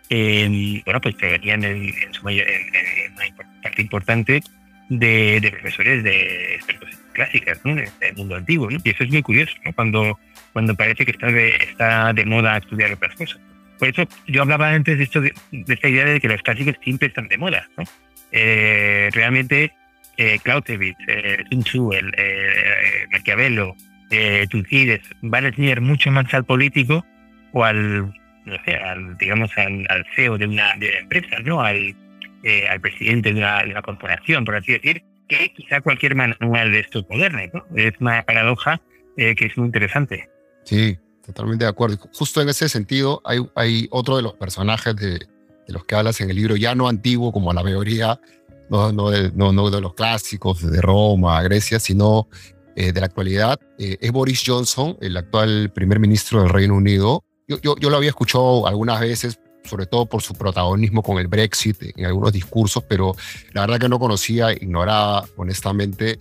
[0.10, 1.92] eh, bueno, pues tenían en,
[2.24, 2.46] mayor,
[3.16, 4.44] una parte importante
[4.90, 6.87] de, de, profesores de expertos
[7.18, 7.76] clásicas ¿no?
[7.76, 8.70] del mundo antiguo.
[8.72, 10.18] Y eso es muy curioso cuando,
[10.54, 13.40] cuando parece que está de, está de moda estudiar otras cosas.
[13.78, 17.10] Por eso yo hablaba antes de, esto, de, esta idea de que los clásicos siempre
[17.10, 17.68] están de moda.
[17.78, 17.84] ¿no?
[18.32, 19.72] realmente
[20.18, 23.76] eh, Clausewitz, eh, Sun el, eh, Maquiavelo,
[24.10, 27.06] eh, Tucídides, van a enseñar mucho más al político
[27.54, 28.14] o al,
[28.46, 31.62] no sé, al, digamos, al, CEO de una, de empresa, ¿no?
[31.62, 31.96] Al,
[32.44, 36.72] eh, al presidente de una, de una, corporación, por así decir, que quizá cualquier manual
[36.72, 37.66] de estos modernos, ¿no?
[37.76, 38.82] Es una paradoja
[39.16, 40.30] que es muy interesante.
[40.64, 41.98] Sí, totalmente de acuerdo.
[42.14, 45.20] Justo en ese sentido, hay, hay otro de los personajes de,
[45.68, 48.20] de los que hablas en el libro, ya no antiguo como la mayoría,
[48.70, 52.28] no, no, de, no, no de los clásicos de Roma, Grecia, sino
[52.76, 57.24] eh, de la actualidad, eh, es Boris Johnson, el actual primer ministro del Reino Unido.
[57.48, 61.28] Yo, yo, yo, lo había escuchado algunas veces, sobre todo por su protagonismo con el
[61.28, 63.16] Brexit en algunos discursos, pero
[63.54, 66.20] la verdad que no conocía, ignoraba honestamente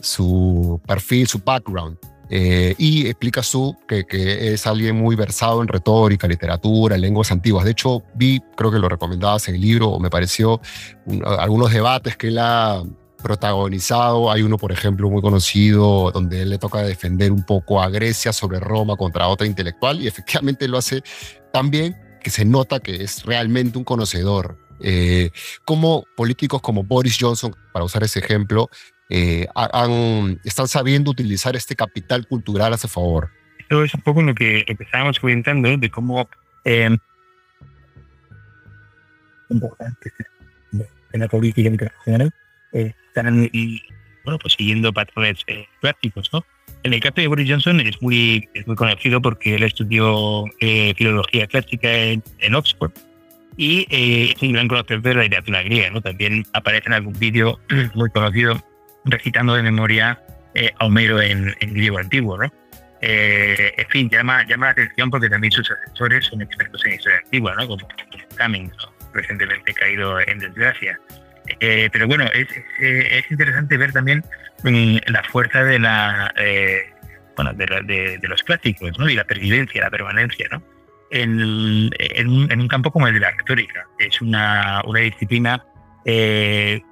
[0.00, 1.98] su perfil, su background.
[2.30, 7.32] Eh, y explica su que, que, es alguien muy versado en retórica, literatura, en lenguas
[7.32, 7.64] antiguas.
[7.64, 10.60] De hecho, vi, creo que lo recomendabas en el libro, o me pareció
[11.38, 12.82] algunos debates que él ha
[13.22, 14.30] protagonizado.
[14.30, 18.32] Hay uno, por ejemplo, muy conocido, donde él le toca defender un poco a Grecia
[18.32, 21.02] sobre Roma contra otra intelectual, y efectivamente lo hace
[21.50, 21.96] tan bien
[22.28, 24.58] que se nota que es realmente un conocedor.
[24.80, 25.30] Eh,
[25.64, 28.68] como políticos como Boris Johnson, para usar ese ejemplo,
[29.08, 33.30] eh, han, están sabiendo utilizar este capital cultural a su favor.
[33.60, 36.28] Eso es un poco lo que empezábamos comentando de cómo
[36.66, 36.98] eh,
[39.50, 42.30] en la política internacional
[42.72, 43.50] eh, están
[44.24, 46.44] bueno, pues siguiendo patrones eh, prácticos, ¿no?
[46.84, 50.94] En el caso de Boris Johnson es muy, es muy conocido porque él estudió eh,
[50.96, 52.92] filología clásica en, en Oxford
[53.58, 56.00] y eh, es un gran conocedor de la literatura griega, ¿no?
[56.00, 57.58] También aparece en algún vídeo
[57.94, 58.56] muy conocido
[59.04, 60.22] recitando de memoria
[60.54, 62.50] eh, a Homero en, griego antiguo, ¿no?
[63.00, 67.18] Eh, en fin, llama, llama la atención porque también sus asesores son expertos en historia
[67.24, 67.66] antigua, ¿no?
[67.66, 67.88] Como
[68.38, 68.76] Cummings,
[69.12, 70.98] recientemente caído en desgracia.
[71.60, 72.48] Eh, pero bueno, es,
[72.80, 74.24] es, interesante ver también
[74.64, 76.32] mm, la fuerza de la
[77.36, 79.08] bueno de, de, los clásicos, ¿no?
[79.08, 80.62] Y la pervivencia, la permanencia, ¿no?
[81.10, 83.86] En, en, en un campo como el de la retórica.
[83.98, 85.64] Es una, una disciplina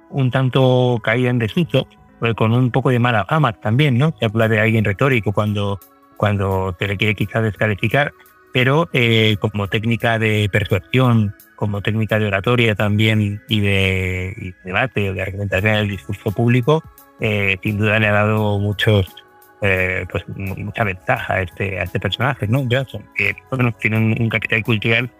[0.09, 1.87] un tanto caída en desuso,
[2.19, 4.13] pues con un poco de mala fama también, ¿no?
[4.19, 5.79] Se habla de alguien retórico cuando,
[6.17, 8.13] cuando te le quiere quizás descalificar,
[8.53, 15.13] pero eh, como técnica de persuasión, como técnica de oratoria también y de, debate o
[15.13, 16.81] de argumentación en el discurso público,
[17.19, 19.13] eh, sin duda le ha dado muchos
[19.61, 22.65] eh, pues mucha ventaja a este, a este personaje, ¿no?
[22.71, 23.35] Johnson, que
[23.81, 25.11] tiene un, capital cultural,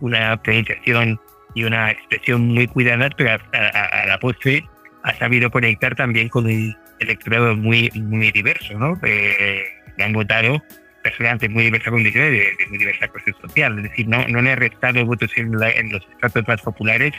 [0.00, 1.18] una penetración
[1.56, 4.68] y una expresión muy cuidada, pero a, la postre
[5.04, 8.98] ha sabido conectar también con un electorado muy, muy diverso, ¿no?
[9.02, 9.64] Eh,
[9.96, 10.62] le han votado
[11.06, 13.08] personas de muy diversa condición, de, de, muy diversa
[13.40, 13.76] social.
[13.78, 17.14] Es decir, no, no le ha restado votos en, los estratos más populares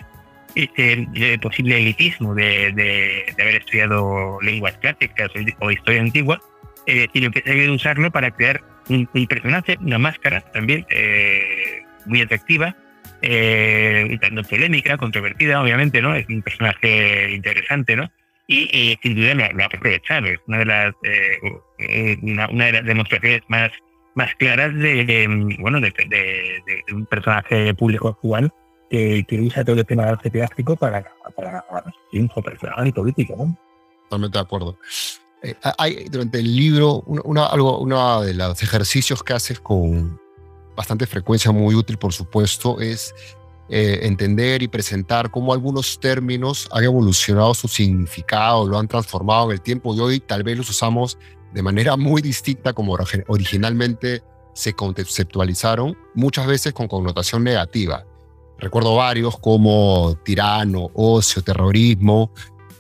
[0.56, 6.42] este, el, posible elitismo de, de, haber estudiado lenguas clásicas o, historia antigua,
[6.86, 12.76] eh, sino que se usarlo para crear un, personaje, una máscara también eh, muy atractiva,
[13.22, 16.14] eh, tanto polémica, controvertida, obviamente, ¿no?
[16.14, 18.12] Es un personaje interesante, ¿no?
[18.48, 20.28] Y sin duda lo, ha aprovechado.
[20.28, 21.40] Es una de las, eh,
[21.80, 23.72] eh, una, de las demostraciones más,
[24.16, 25.94] más claras de, bueno, de,
[26.94, 28.52] un personaje público actual
[28.90, 31.06] que, utiliza todo el tema del arte plástico para,
[31.36, 31.66] para,
[32.10, 33.58] triunfo personal y político, ¿no?
[34.04, 34.80] Totalmente de acuerdo.
[35.44, 40.20] Eh, hay durante el libro una, algo, uno de los ejercicios que haces con
[40.76, 43.14] bastante frecuencia, muy útil por supuesto, es
[43.70, 49.52] eh, entender y presentar cómo algunos términos han evolucionado su significado, lo han transformado en
[49.54, 51.18] el tiempo y hoy tal vez los usamos
[51.54, 58.06] de manera muy distinta como originalmente se conceptualizaron, muchas veces con connotación negativa.
[58.58, 62.32] Recuerdo varios como tirano, ocio, terrorismo,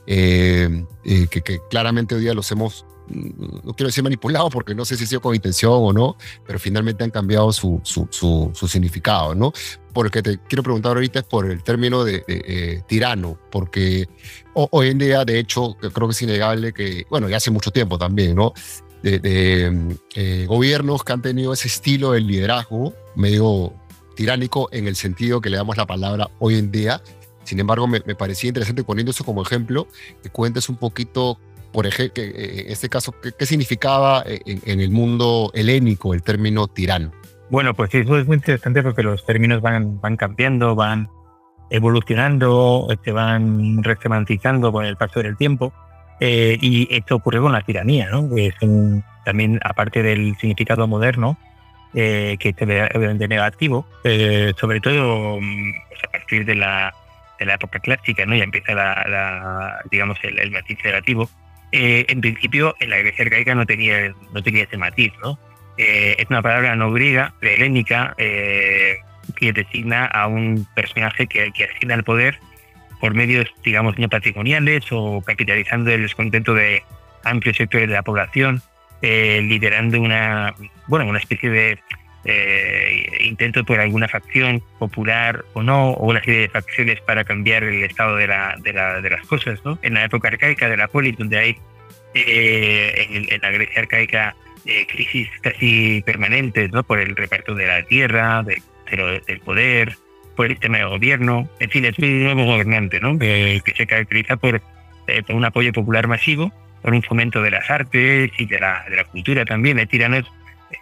[0.07, 4.97] eh, eh, que, claramente hoy día los hemos no quiero decir manipulado porque no sé
[4.97, 9.33] si ha sido con intención o no, pero finalmente han cambiado su, su, su, significado,
[9.35, 9.53] ¿no?
[9.93, 14.07] Por lo que te quiero preguntar ahorita es por el término de, eh, tirano, porque
[14.53, 17.97] hoy en día, de hecho, creo que es innegable que, bueno, ya hace mucho tiempo
[17.97, 18.53] también, ¿no?
[19.01, 23.73] De, eh, gobiernos que han tenido ese estilo de liderazgo medio
[24.15, 27.01] tiránico en el sentido que le damos la palabra hoy en día.
[27.43, 29.87] Sin embargo, me, me parecía interesante poniendo eso como ejemplo,
[30.21, 31.39] que cuentes un poquito
[31.71, 36.67] por ejemplo, eh, en este caso, ¿qué, significaba eh, en, el mundo helénico el término
[36.67, 37.11] tirano?
[37.49, 41.09] Bueno, pues eso es muy interesante porque los términos van, van cambiando, van
[41.69, 45.73] evolucionando, se van resemantizando con el paso del tiempo.
[46.19, 48.35] Eh, y esto ocurre con la tiranía, ¿no?
[48.35, 48.55] es
[49.23, 51.37] también, aparte del significado moderno,
[51.93, 53.85] que se ve obviamente negativo,
[54.59, 56.93] sobre todo mm, pues a partir de la,
[57.39, 58.35] de la época clásica, ¿no?
[58.35, 61.29] ya empieza la, digamos el, el matiz negativo.
[61.71, 65.37] Eh, en principio en la Grecia arcaica no tenía, no tenía ese matiz, ¿no?
[65.77, 68.97] Eh, es una palabra no griega, helénica, eh,
[69.35, 72.39] que designa a un personaje que, que asigna el poder
[72.99, 76.83] por medios, digamos, patrimoniales o capitalizando el descontento de
[77.23, 78.61] amplios sectores de la población,
[79.01, 80.55] liderando una,
[80.87, 81.79] bueno, una especie de
[83.21, 87.83] intento por alguna facción popular o no, o una serie de facciones para cambiar el
[87.83, 89.59] estado de, la, de, la, de las cosas.
[89.63, 89.79] ¿no?
[89.81, 91.57] En la época arcaica de la polis, donde hay
[92.13, 94.35] eh, en, la Grecia arcaica
[94.65, 96.83] eh, crisis casi permanentes ¿no?
[96.83, 98.61] por el reparto de la tierra, de,
[99.27, 99.95] del poder,
[100.35, 101.49] por el sistema de gobierno.
[101.59, 103.17] En fin, es un nuevo gobernante ¿no?
[103.17, 104.61] que se caracteriza por,
[105.07, 108.85] eh, por un apoyo popular masivo, por un fomento de las artes y de la,
[108.89, 109.79] de la cultura también.
[109.79, 110.31] El tiranos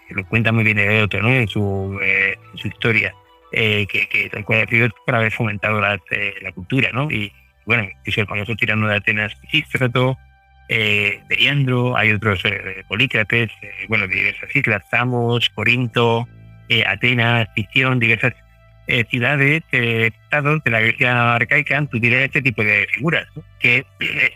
[0.09, 1.29] lo cuenta muy bien Heródoto ¿no?
[1.29, 3.13] en, su, eh, su historia,
[3.51, 7.09] eh, que, que el por haber fomentado la, eh, cultura, ¿no?
[7.09, 7.31] Y
[7.65, 10.17] bueno, es el famoso tirano de Atenas, Pisístrato,
[10.67, 11.21] eh,
[11.95, 13.51] hay otros, eh, Polícrates,
[13.87, 16.27] bueno, diversas islas, Samos, Corinto,
[16.85, 18.33] Atenas, Ficción, diversas
[19.09, 23.27] ciudades, estados de la Grecia arcaica tuvieron este tipo de figuras,
[23.59, 23.85] que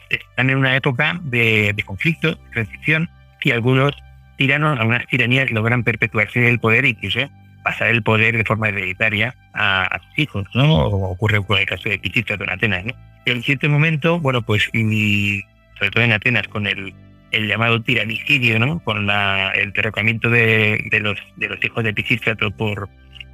[0.10, 3.10] están en una época de, de conflicto, de transición,
[3.44, 3.94] y algunos
[4.40, 7.30] tiranos, algunas tiranías logran perpetuarse el poder y incluso
[7.62, 10.86] pasar el poder de forma hereditaria a, sus hijos, ¿no?
[10.86, 12.94] Ocurre con el caso de Pisístrato en Atenas, ¿no?
[13.26, 16.94] Y en cierto momento, bueno, pues, sobre todo en Atenas, con el,
[17.32, 18.80] el llamado tiranicidio, ¿no?
[18.80, 22.88] Con la, el derrocamiento de, de, los, de los hijos de Pisístrato por,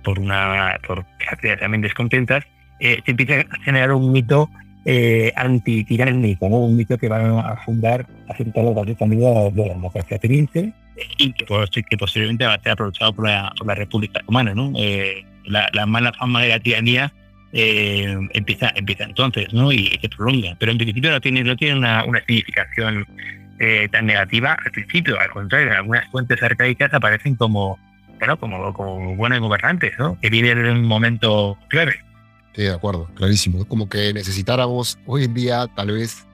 [0.04, 1.06] por una por
[1.60, 2.44] también descontentas,
[2.80, 4.50] eh, se empieza a generar un mito
[4.86, 9.74] eh, antitiránico, como un mito que va a fundar, a sentar las bases de la
[9.74, 10.74] democracia ateniense
[11.18, 11.46] y que,
[11.84, 14.54] que posiblemente va a ser aprovechado por la, por la República Romana.
[14.54, 14.72] ¿no?
[14.76, 17.14] Eh, la, la, mala fama de la tiranía
[17.54, 19.72] eh, empieza, empieza entonces ¿no?
[19.72, 23.06] y, se prolonga, pero en principio no tiene, no tiene una, una significación
[23.60, 27.80] eh, tan negativa al principio, al contrario, algunas fuentes arcaicas aparecen como,
[28.20, 30.20] bueno, como, como buenos gobernantes, ¿no?
[30.20, 31.96] que viven en un momento clave.
[32.54, 33.66] Sí, de acuerdo, clarísimo.
[33.66, 36.26] Como que necesitáramos hoy en día tal vez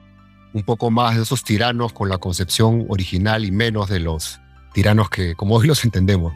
[0.52, 4.40] un poco más de esos tiranos con la concepción original y menos de los
[4.72, 6.32] tiranos que como hoy los entendemos.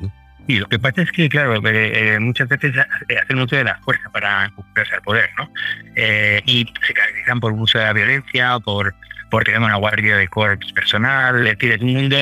[0.48, 3.78] Y lo que pasa es que, claro, eh, eh, muchas veces hacen uso de la
[3.78, 5.50] fuerza para recuperarse al poder, ¿no?
[5.96, 8.94] Eh, y se caracterizan por uso de la violencia, por,
[9.28, 12.16] por tener una guardia de corps personal, es decir, es un mundo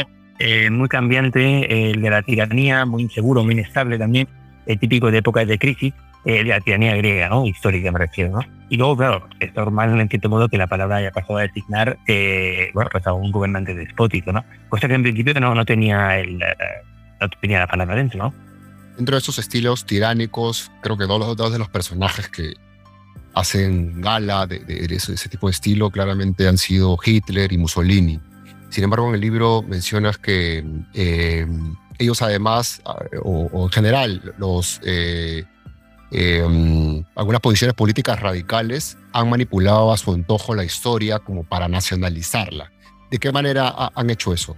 [0.70, 4.26] muy cambiante, el de la tiranía, muy inseguro, muy inestable también,
[4.80, 7.46] típico de épocas de crisis, de la tiranía griega, ¿no?
[7.46, 8.40] Histórica me refiero, ¿no?
[8.70, 11.98] Y luego, claro, es normal en cierto modo que la palabra haya pasado a designar,
[12.72, 14.44] bueno, pues a un gobernante despótico, ¿no?
[14.68, 16.42] Cosa que en principio no, no tenía el
[17.40, 18.34] tenía la palabra dentro, ¿no?
[18.96, 22.54] Dentro de esos estilos tiránicos, creo que dos, dos de los personajes que
[23.34, 28.20] hacen gala de, ese, tipo de estilo claramente han sido Hitler y Mussolini.
[28.70, 31.46] Sin embargo, en el libro mencionas que eh,
[31.98, 32.82] ellos además,
[33.22, 35.44] o, en general, los, eh,
[36.14, 42.70] eh, algunas posiciones políticas radicales han manipulado a su antojo la historia como para nacionalizarla.
[43.10, 44.56] ¿De qué manera han hecho eso?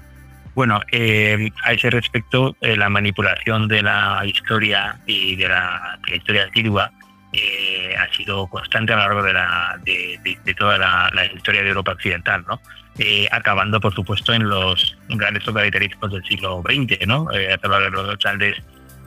[0.57, 6.45] Bueno, eh, a ese respecto, eh, la manipulación de la historia y de la, historia
[6.45, 6.91] antigua
[7.35, 11.93] eh, ha sido constante a lo largo de, la, de, toda la, historia de Europa
[11.93, 12.59] occidental, ¿no?
[13.31, 17.29] acabando, por supuesto, en los grandes totalitarismos del siglo XX, ¿no?
[17.29, 18.57] a lo largo de los grandes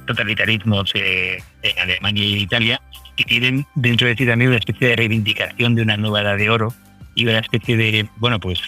[0.10, 2.82] totalitarismos en Alemania y Italia,
[3.16, 6.50] que tienen dentro de sí también una especie de reivindicación de una nueva edad de
[6.50, 6.74] oro,
[7.16, 8.62] y una especie de, bueno, pues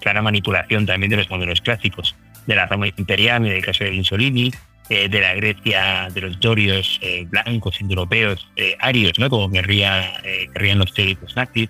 [0.00, 2.14] clara manipulación también de los modelos clásicos,
[2.46, 4.50] de la Roma imperial, en el caso de Mussolini,
[4.90, 9.30] eh, de la Grecia de los dorios eh, blancos, indoeuropeos, eh, arios, ¿no?
[9.30, 10.12] como querría,
[10.52, 11.68] querrían los teóricos nazis.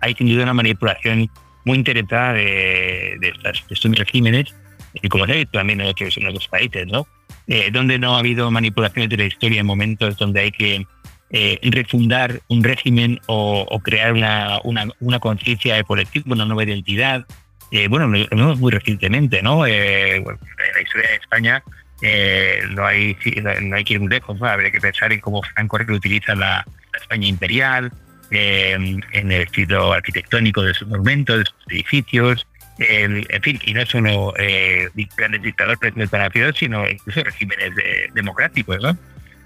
[0.00, 1.30] Hay sin duda una manipulación
[1.64, 3.32] muy interesada de, de,
[3.70, 4.54] estos regímenes,
[4.94, 7.06] y como se visto también en otros, en otros países, ¿no?
[7.72, 10.86] donde no ha habido manipulaciones de la historia en momentos donde hay que
[11.32, 14.58] eh, refundar un régimen o, crear una,
[14.98, 17.24] una, conciencia de colectivo, una nueva identidad.
[17.70, 19.64] Eh, bueno, lo vemos muy recientemente, ¿no?
[19.64, 21.62] Eh, en la historia de España
[22.70, 23.16] no, hay,
[23.62, 26.98] no hay que ir muy lejos, habría que pensar en cómo Franco reutiliza la, la
[27.00, 27.92] España imperial,
[28.32, 32.46] en el estilo arquitectónico de sus monumentos, de sus edificios,
[32.80, 34.32] en fin, y no solo
[35.16, 37.72] grandes dictadores sino incluso regímenes
[38.14, 38.96] democráticos, ¿no?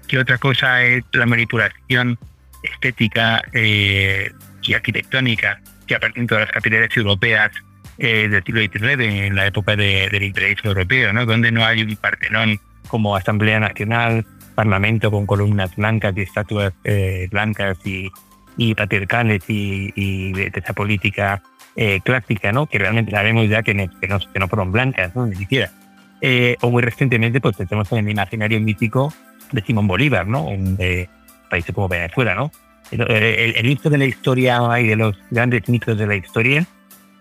[0.07, 2.17] ¿Qué otra cosa es la manipulación
[2.63, 4.31] estética eh,
[4.63, 7.51] y arquitectónica que aparece en todas las capitales europeas
[7.97, 11.25] eh, del siglo XIX, en la época del imperialismo europeo, ¿no?
[11.25, 17.27] donde no hay un Partenón como Asamblea Nacional, Parlamento con columnas blancas y estatuas eh,
[17.31, 18.09] blancas y,
[18.73, 21.43] patriarcales y, de, esa política
[22.03, 22.67] clásica, ¿no?
[22.67, 25.25] que realmente sabemos ya que, no, que no fueron blancas, ¿no?
[25.25, 25.71] ni siquiera.
[26.61, 29.13] o muy recientemente, pues tenemos en el imaginario mítico
[29.51, 30.47] de Simón Bolívar, ¿no?
[30.57, 31.09] De
[31.49, 32.51] países como Venezuela, ¿no?
[32.91, 36.65] El, el, de la historia y de los grandes mitos de la historia,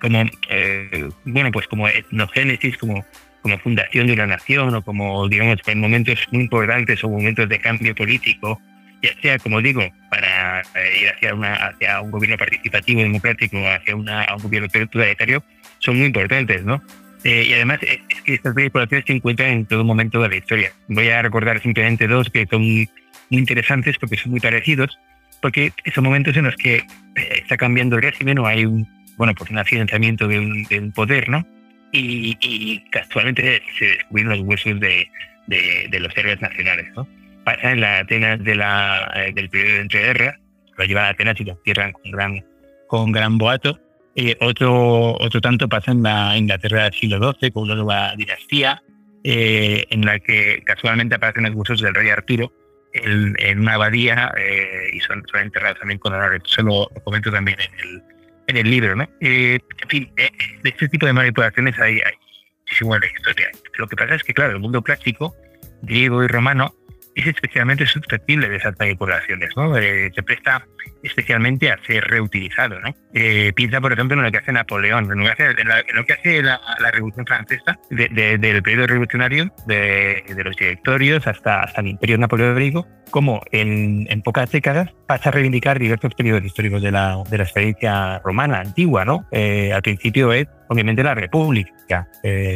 [0.01, 3.05] como, eh, bueno, pues como etnogénesis, como,
[3.41, 7.59] como fundación de una nación o como, digamos, en momentos muy importantes o momentos de
[7.61, 8.61] cambio político,
[9.05, 13.95] ya sea, como digo, para eh, ir hacia, una, hacia un gobierno participativo, democrático, hacia
[13.95, 15.45] una, un gobierno totalitario,
[15.79, 16.83] son muy importantes, ¿no?
[17.25, 20.73] Eh, y además es que estas manipulaciones se encuentran en todo momento de la historia.
[20.89, 22.89] Voy a recordar simplemente dos que son muy
[23.31, 24.99] interesantes porque son muy parecidos,
[25.41, 28.87] porque son momentos en los que eh, está cambiando el régimen o hay un,
[29.17, 31.47] bueno, pues un accidentamiento de un, poder, ¿no?
[31.93, 35.09] Y, y, casualmente se descubren los huesos de,
[35.47, 37.07] de, los héroes nacionales, ¿no?
[37.45, 40.37] Pasa en la Atenas de la, eh, del periodo de entreguerras,
[40.77, 42.45] lo llevan a Atenas y lo cierran con gran,
[42.89, 43.79] con gran boato,
[44.17, 48.81] eh, otro, otro tanto pasa en la Inglaterra del siglo XII, con una nueva dinastía,
[49.25, 52.53] eh, en la que casualmente aparecen los huesos del rey Arturo
[52.93, 56.41] en, una abadía eh, y son, enterrados también con honor.
[56.45, 58.03] Eso lo, comento también en el,
[58.47, 58.95] en el libro.
[58.95, 59.09] ¿no?
[59.21, 62.13] en fin, de este tipo de manipulaciones hay, hay
[62.61, 63.51] muchísimo en la historia.
[63.79, 65.35] Lo que pasa es que, claro, el mundo clásico,
[65.83, 66.73] griego y romano,
[67.15, 69.77] es especialmente susceptible de esas manipulaciones, ¿no?
[69.77, 70.67] Eh, se presta
[71.03, 72.95] especialmente a ser reutilizado, ¿no?
[73.13, 76.61] Eh, piensa, por ejemplo, en lo que hace Napoleón, en lo que hace, la,
[76.93, 84.23] Revolución Francesa, del periodo revolucionario, de, los directorios hasta, hasta el Imperio Napoleónico, como en,
[84.23, 89.05] pocas décadas pasa a reivindicar diversos periodos históricos de la, de la experiencia romana antigua,
[89.05, 89.27] ¿no?
[89.31, 92.09] Eh, al principio es, obviamente, la República,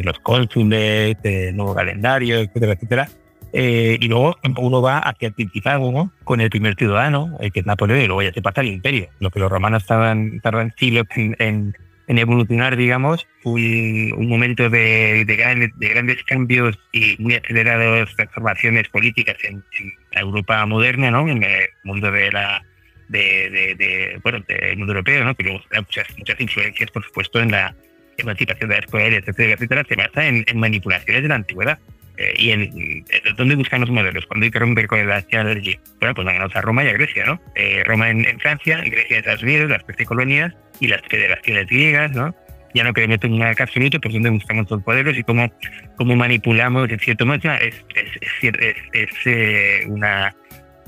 [0.02, 3.08] los cónsules, el nuevo calendario, etcétera, etcétera,
[3.52, 7.66] eh, y luego uno va hacia el Principado con el primer ciudadano, el que es
[7.66, 9.08] Napoleón, y luego ya se pasa al imperio.
[9.20, 11.74] Lo que los romanos tardan, tardan en,
[12.08, 19.64] evolucionar, digamos, fue un momento de, grandes, cambios y muy aceleradas transformaciones políticas en,
[20.12, 21.28] la Europa moderna, ¿no?
[21.28, 22.62] en el mundo de la
[23.08, 25.34] de, bueno, del mundo europeo, ¿no?
[25.34, 27.74] que luego muchas, muchas influencias, por supuesto, en la
[28.18, 31.78] emancipación de las poderes, etcétera, etcétera, se basa en manipulaciones de la antigüedad
[32.18, 33.04] Eh, ¿Y en,
[33.36, 34.26] dónde buscan los modelos?
[34.26, 35.78] Cuando hay que romper con el allí?
[36.00, 37.40] Bueno, pues vamos a Roma y a Grecia, ¿no?
[37.54, 42.10] Eh, Roma en, Francia, Grecia en Estados Unidos, las trece colonias y las federaciones griegas,
[42.12, 42.34] ¿no?
[42.74, 45.50] Ya no queremos tener nada absoluto, pero donde buscamos los modelos y cómo,
[45.96, 48.54] cómo manipulamos, en cierto modo, es, es,
[48.92, 50.34] es, es una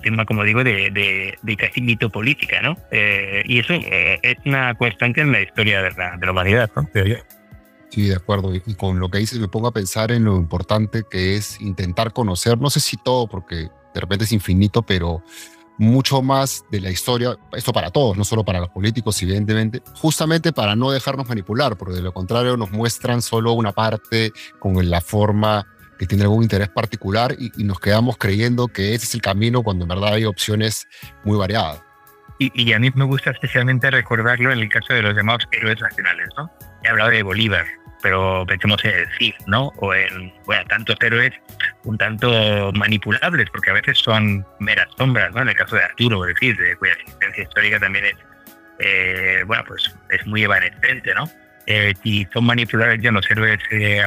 [0.03, 2.77] tema, como digo, de, de, de casi mito política, ¿no?
[2.91, 6.89] Eh, y eso es una constante en la historia de la, de la humanidad, ¿no?
[7.91, 8.55] Sí, de acuerdo.
[8.55, 12.13] Y, con lo que dices me pongo a pensar en lo importante que es intentar
[12.13, 15.23] conocer, no sé si todo, porque de repente es infinito, pero
[15.77, 20.53] mucho más de la historia, esto para todos, no solo para los políticos, evidentemente, justamente
[20.53, 25.01] para no dejarnos manipular, porque de lo contrario nos muestran solo una parte con la
[25.01, 25.67] forma
[25.99, 29.63] que tiene algún interés particular y, y nos quedamos creyendo que ese es el camino
[29.63, 30.87] cuando en verdad hay opciones
[31.25, 31.83] muy variadas.
[32.39, 35.79] Y, y, a mí me gusta especialmente recordarlo en el caso de los llamados héroes
[35.79, 36.51] nacionales, ¿no?
[36.83, 37.67] He hablado de Bolívar,
[38.03, 39.69] pero pensemos en CIF, ¿no?
[39.77, 41.33] O en, bueno, tantos héroes
[41.85, 45.43] un tanto manipulables, porque a veces son meras sombras, ¿no?
[45.43, 48.17] En el caso de Arturo, el CIF, de cuya existencia histórica también es,
[48.79, 51.31] eh, bueno, pues es muy evanescente, ¿no?
[51.67, 54.03] Eh, y son manipulables ya los héroes, eh,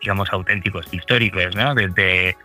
[0.00, 1.74] digamos, auténticos, históricos, ¿no?
[1.74, 2.36] Desde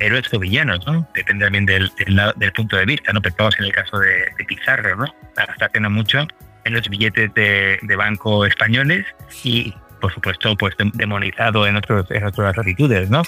[0.00, 1.08] héroes o villanos, ¿no?
[1.14, 1.90] Depende también del,
[2.36, 3.22] del, punto de vista, ¿no?
[3.22, 5.14] Pensamos en el caso de, de Pizarro, ¿no?
[5.36, 6.26] Hasta hace no mucho
[6.64, 9.06] en los billetes de, de banco españoles
[9.44, 9.74] y
[10.04, 13.22] por supuesto, pues demonizado en, otros, en otras latitudes, ¿no?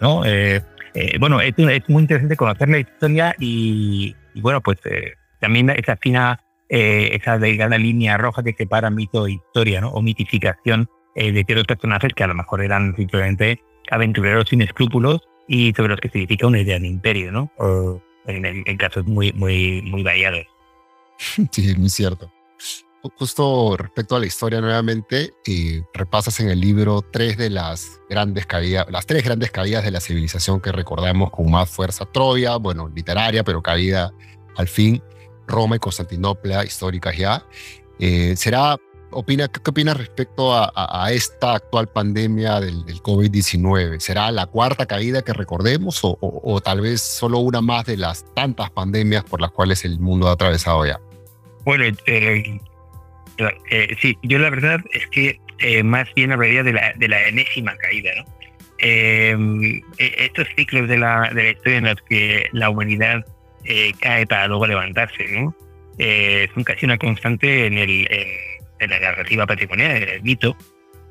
[0.00, 0.24] ¿no?
[0.24, 0.60] Eh,
[0.94, 1.54] eh, bueno, es,
[1.86, 8.16] muy interesante conocer la historia y, bueno, pues eh, también esa fina, esa delgada línea
[8.16, 9.90] roja que separa mito e historia, ¿no?
[9.90, 15.72] O mitificación de ciertos personajes que a lo mejor eran simplemente aventureros sin escrúpulos y
[15.72, 17.52] sobre los que significa una idea de imperio, ¿no?
[18.26, 20.46] en, en, casos muy, muy, muy variados.
[21.52, 22.28] Sí, muy cierto
[23.16, 28.46] justo respecto a la historia nuevamente, eh, repasas en el libro tres de las grandes
[28.46, 32.04] caídas, las tres grandes caídas de la civilización que recordamos con más fuerza.
[32.06, 34.12] Troya, bueno, literaria, pero caída
[34.56, 35.02] al fin.
[35.46, 37.46] Roma y Constantinopla, históricas ya.
[37.98, 38.76] Eh, ¿Será,
[39.10, 44.00] opina, qué, opinas respecto a, esta actual pandemia del, COVID-19?
[44.00, 48.24] ¿Será la cuarta caída que recordemos o, o tal vez solo una más de las
[48.34, 51.00] tantas pandemias por las cuales el mundo ha atravesado ya?
[51.66, 52.60] Bueno, eh,
[53.70, 57.28] eh, sí, yo la verdad es que eh, más bien hablaría de la, de la
[57.28, 58.24] enésima caída, ¿no?
[58.78, 63.24] Em, e, estos ciclos de la, de la historia en los que la humanidad
[63.64, 65.54] eh, cae para luego levantarse, ¿no?
[66.52, 68.06] son casi una constante en, el,
[68.80, 70.54] en, la narrativa patrimonial, en el mito,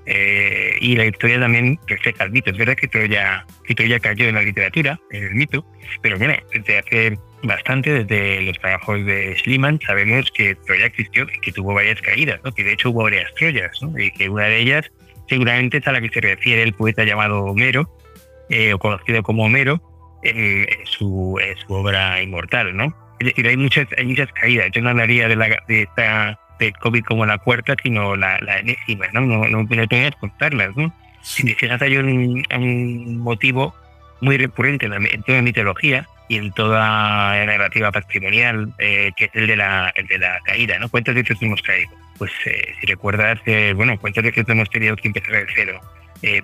[0.08, 2.52] y la historia también refleja el mito.
[2.52, 5.66] Es verdad que Troya, que Troya cayó en la literatura, en el mito,
[6.02, 9.80] pero mira, desde hace bastante desde los trabajos de Schliemann.
[9.86, 12.52] Sabemos que Troya existió y que tuvo varias caídas, ¿no?
[12.52, 13.98] que de hecho hubo varias Troyas, ¿no?
[14.00, 14.92] y que una de ellas
[15.28, 17.90] seguramente es a la que se refiere el poeta llamado Homero,
[18.50, 19.82] eh, o conocido como Homero,
[20.24, 22.76] en, su, su, obra inmortal.
[22.76, 22.96] ¿no?
[23.20, 24.70] Es decir, hay muchas, hay muchas caídas.
[24.74, 28.60] Yo no hablaría de, la, de esta de COVID como la cuarta, sino la, la
[28.60, 29.22] enésima, ¿no?
[29.22, 30.94] No, no, no que contarlas, ¿no?
[31.22, 33.74] Si hay un, un motivo
[34.22, 39.12] muy recurrente en, la, en toda la mitología, y en toda la narrativa patrimonial, eh,
[39.16, 40.90] que es el de, la, el de la caída, ¿no?
[40.90, 41.90] ¿Cuántos de hemos caído?
[42.18, 45.82] Pues eh, si recuerdas, eh, bueno, ¿cuántos de hemos tenido que empezar de cero?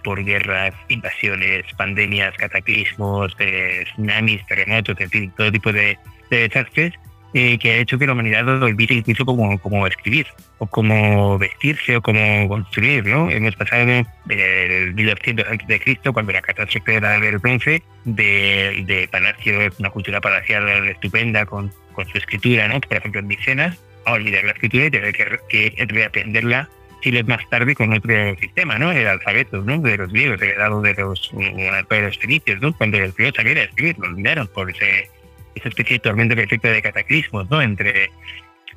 [0.04, 5.98] por guerras, invasiones, pandemias, cataclismos, tsunamis, terremotos, en fin, todo tipo de,
[6.30, 6.94] de desastres
[7.34, 10.28] eh, que ha hecho que la humanidad lo olvide incluso como, como escribir,
[10.58, 13.30] o como vestirse, o como construir, ¿no?
[13.30, 13.86] Hemos pasado
[14.26, 20.68] del 1900 a.C., cuando la catástrofe era el bronce, de, de Palacio, una cultura palacial
[20.88, 22.82] estupenda con, con su escritura, ¿no?
[22.82, 26.68] Por ejemplo, en Micenas, a olvidar la escritura y tener que, que reaprenderla
[27.02, 28.92] siglos más tarde con otro sistema, ¿no?
[28.92, 29.80] El alfabeto, ¿no?
[29.80, 32.76] De los griegos, heredado de los, de los fenicios, ¿no?
[32.78, 35.10] Cuando el griegos salieron a escribir, lo olvidaron por ese
[35.56, 37.62] esa especie de tormenta perfecta de cataclismos, ¿no?
[37.62, 38.10] Entre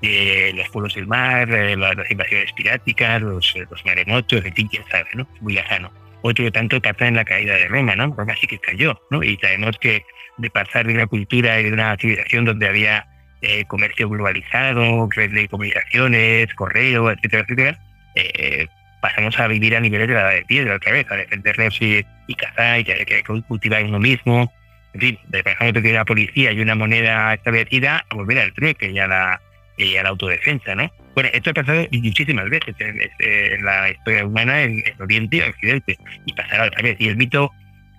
[0.03, 4.85] eh, los pueblos del mar, eh, las, invasiones piráticas, los, eh, maremotos, en fin, quién
[4.91, 5.27] sabe, ¿no?
[5.41, 5.91] Muy lejano.
[6.23, 8.15] Otro tanto capta en la caída de Roma, ¿no?
[8.15, 9.23] Roma sí que cayó, ¿no?
[9.23, 10.05] Y sabemos que
[10.39, 13.07] de pasar de una cultura y de una civilización donde había
[13.69, 17.79] comercio globalizado, red de comunicaciones, correo, etcétera, etcétera,
[19.03, 22.35] pasamos a vivir a niveles de la de piedra otra vez, a defendernos y, y
[22.37, 24.51] cazar y que, que cultivar uno mismo,
[24.95, 28.99] en fin, de que la policía y una moneda establecida, a volver al trueque y
[28.99, 29.41] a la,
[29.77, 30.91] y a la autodefensa, ¿no?
[31.15, 36.33] Bueno, esto ha pasado muchísimas veces en, la historia humana en, Oriente y Occidente, y
[36.33, 36.97] pasará otra vez.
[37.01, 37.51] Y el mito,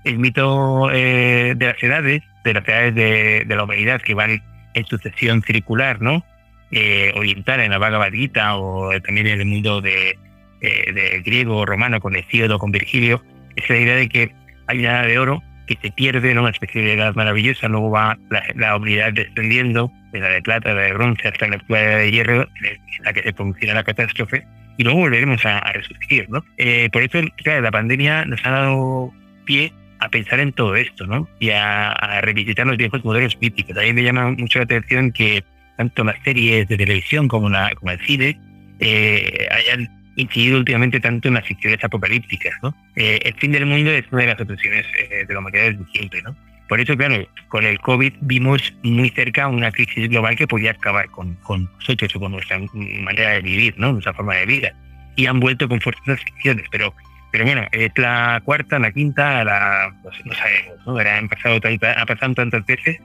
[0.06, 4.42] el mito eh, de las edades, de las edades de, la humanidad que van
[4.74, 6.24] en sucesión circular, ¿no?
[6.72, 10.18] Eh, oriental en la Bhagavad Gita o también en el mundo de,
[10.62, 13.22] eh, de griego romano con Hesíodo, con Virgilio,
[13.56, 14.32] es la idea de que
[14.68, 16.42] hay una edad de oro que se pierde, ¿no?
[16.42, 20.74] una especie de edad maravillosa, luego va la, la humanidad descendiendo, de la de plata,
[20.74, 24.46] de bronce hasta la de hierro, en la que se producirá la catástrofe,
[24.78, 26.30] y luego volveremos a, a resurgir.
[26.30, 26.44] ¿no?
[26.58, 29.14] Eh, por eso, claro, la pandemia nos ha dado
[29.46, 31.28] pie a pensar en todo esto, ¿no?
[31.40, 33.76] Y a, a revisitar los viejos modelos míticos.
[33.76, 35.44] También me llama mucho la atención que
[35.78, 38.38] tanto las series de televisión como, la, como el cine
[38.80, 42.76] eh, hayan incidido últimamente tanto en las ficciones apocalípticas, ¿no?
[42.96, 45.86] Eh, el fin del mundo es una de las obsesiones eh, de la humanidad desde
[45.92, 46.36] siempre, ¿no?
[46.68, 51.10] Por eso, claro, con el COVID vimos muy cerca una crisis global que podía acabar
[51.12, 53.92] con, con nosotros o con nuestra manera de vivir, ¿no?
[53.92, 54.74] Nuestra forma de vida.
[55.16, 56.94] Y han vuelto con fuertes las ficciones, pero
[57.36, 59.94] pero bueno, es la cuarta, la quinta, la,
[60.24, 60.98] no, sabemos, ¿no?
[60.98, 62.98] han pasado, ha pasado tantas veces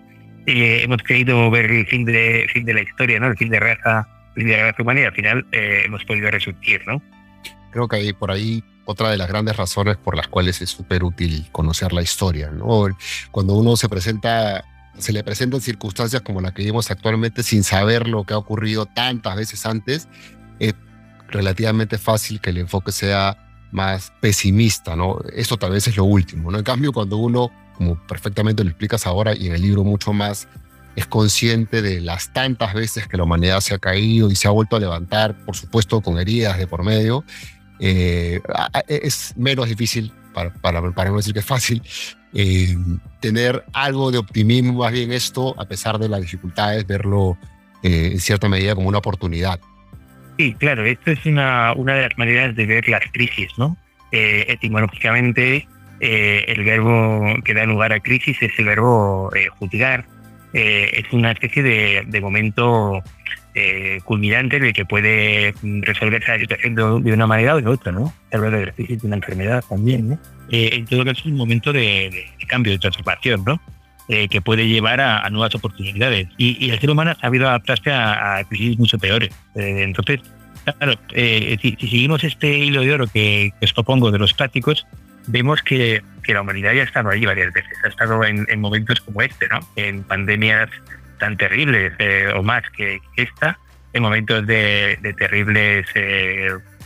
[0.47, 3.27] eh, hemos querido ver el fin de, fin de la historia, ¿no?
[3.27, 6.31] El fin de raza, fin de la raza humana y al final eh, hemos podido
[6.31, 7.03] resurgir, ¿no?
[7.73, 11.05] Creo que hay por ahí otra de las grandes razones por las cuales es súper
[11.05, 12.89] útil conocer la historia, ¿no?
[13.31, 14.65] Cuando uno se presenta,
[14.99, 18.87] se le presentan circunstancias como la que vivimos actualmente sin saber lo que ha ocurrido
[18.87, 20.09] tantas veces antes,
[20.59, 20.75] es
[21.29, 23.37] relativamente fácil que el enfoque sea
[23.71, 25.19] más pesimista, ¿no?
[25.35, 26.59] Esto tal vez es lo último, ¿no?
[26.59, 30.49] En cambio, cuando uno, como perfectamente lo explicas ahora y en el libro mucho más,
[30.97, 34.51] es consciente de las tantas veces que la humanidad se ha caído y se ha
[34.51, 37.25] vuelto a levantar, por supuesto con heridas de por medio,
[37.79, 38.41] eh,
[38.89, 41.83] es menos difícil, para, para, para, no decir que es fácil,
[42.35, 42.77] eh,
[43.21, 47.39] tener algo de optimismo, más bien esto, a pesar de las dificultades, verlo
[47.83, 49.59] eh, en cierta medida como una oportunidad.
[50.37, 53.77] Sí, claro, esto es una, una de las maneras de ver las crisis, ¿no?
[54.13, 55.67] Eh, etimológicamente,
[56.01, 59.31] eh, el verbo que da lugar a crisis es el verbo
[60.53, 63.03] eh, es una especie de, de momento
[64.05, 68.15] culminante en el que puede resolverse la situación de, una manera o de otra, ¿no?
[68.33, 70.19] Hablar de la crisis de una enfermedad también, ¿no?
[70.51, 73.61] en todo caso, es un momento de, de cambio, de transformación, ¿no?
[74.13, 76.27] Eh, que puede llevar a, nuevas oportunidades.
[76.37, 79.31] Y, el ser humano ha sabido adaptarse a, crisis mucho peores.
[79.55, 80.19] Eh, entonces,
[80.65, 84.85] claro, eh, si, seguimos este hilo de oro que, que os propongo de los prácticos,
[85.27, 87.73] vemos que, que, la humanidad ya ha estado ahí varias veces.
[87.85, 89.61] Ha estado en, momentos como este, ¿no?
[89.77, 90.71] En pandemias
[91.19, 91.93] tan terribles
[92.35, 93.59] o más que, esta,
[93.93, 95.87] en momentos de, terribles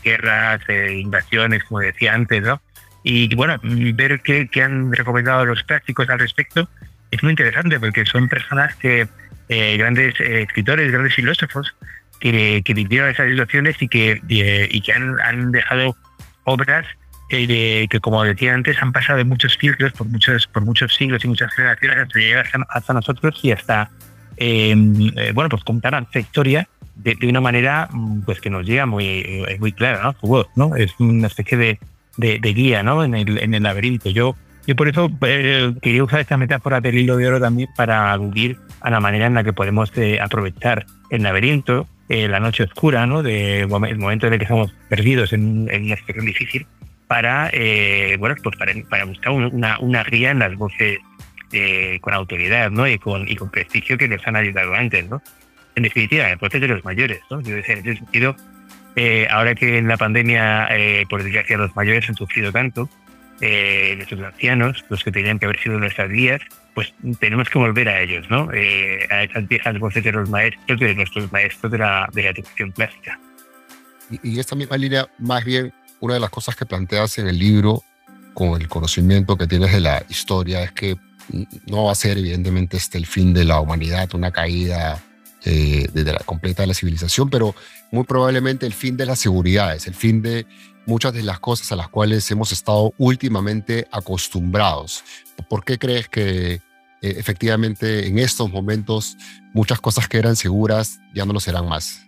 [0.03, 2.61] guerras, invasiones, como decía antes, ¿no?
[3.05, 6.69] Y bueno, ver qué, han recomendado los prácticos al respecto
[7.15, 9.07] es muy interesante porque son personas que,
[9.49, 11.75] eh, grandes eh, escritores, grandes filósofos,
[12.19, 15.97] que, que vivieron esas situaciones y que, eh, y que han, han, dejado
[16.45, 16.87] obras
[17.29, 21.29] que, como decía antes, han pasado de muchos filtros, por muchos, por muchos siglos y
[21.29, 23.91] muchas generaciones hasta llegar hasta, nosotros y hasta,
[24.37, 28.87] em, bueno, pues contar esta historia de, de, una manera mm, pues que nos llega
[28.87, 30.47] muy, muy clara, ¿no?
[30.55, 30.77] ¿no?
[30.77, 31.79] Es una especie de,
[32.17, 33.03] de, de guía, ¿no?
[33.03, 34.11] En el, en el laberinto.
[34.11, 38.13] Yo y por eso eh, quería usar esta metáfora del hilo de oro también para
[38.13, 42.65] aludir a la manera en la que podemos eh, aprovechar el laberinto, eh, la noche
[42.65, 43.23] oscura, ¿no?
[43.23, 46.67] De, el momento en el que estamos perdidos en, una situación difícil,
[47.15, 47.51] para,
[48.19, 50.99] bueno, pues para, buscar una, una guía en las voces
[52.01, 52.89] con autoridad ¿no?
[52.89, 55.09] y, con, y con prestigio que nos han ayudado antes.
[55.09, 55.23] ¿no?
[55.77, 57.21] En definitiva, el proceso de los mayores.
[57.31, 57.41] ¿no?
[57.41, 58.35] Yo en ese sentido,
[59.31, 60.69] ahora que en la pandemia,
[61.09, 62.89] por desgracia, los mayores han sufrido tanto,
[63.41, 66.41] eh, nuestros ancianos, los que tenían que haber sido nuestras guías,
[66.73, 68.49] pues tenemos que volver a ellos, ¿no?
[68.53, 72.31] Eh, a esas viejas voces de los maestros, de nuestros maestros de la, de la
[72.31, 73.19] educación clásica.
[74.11, 75.73] Y, y esta misma línea, más bien,
[76.05, 77.83] una de las cosas que planteas en el libro,
[78.35, 80.97] con el conocimiento que tienes de la historia, es que
[81.67, 85.03] no va a ser evidentemente este el fin de la humanidad, una caída
[85.45, 87.55] eh, de la completa de la civilización, pero
[87.91, 90.47] muy probablemente el fin de las seguridades, el fin de
[90.85, 95.03] muchas de las cosas a las cuales hemos estado últimamente acostumbrados.
[95.49, 96.61] ¿Por qué crees que eh,
[97.01, 99.17] efectivamente en estos momentos
[99.55, 102.05] muchas cosas que eran seguras ya no lo serán más?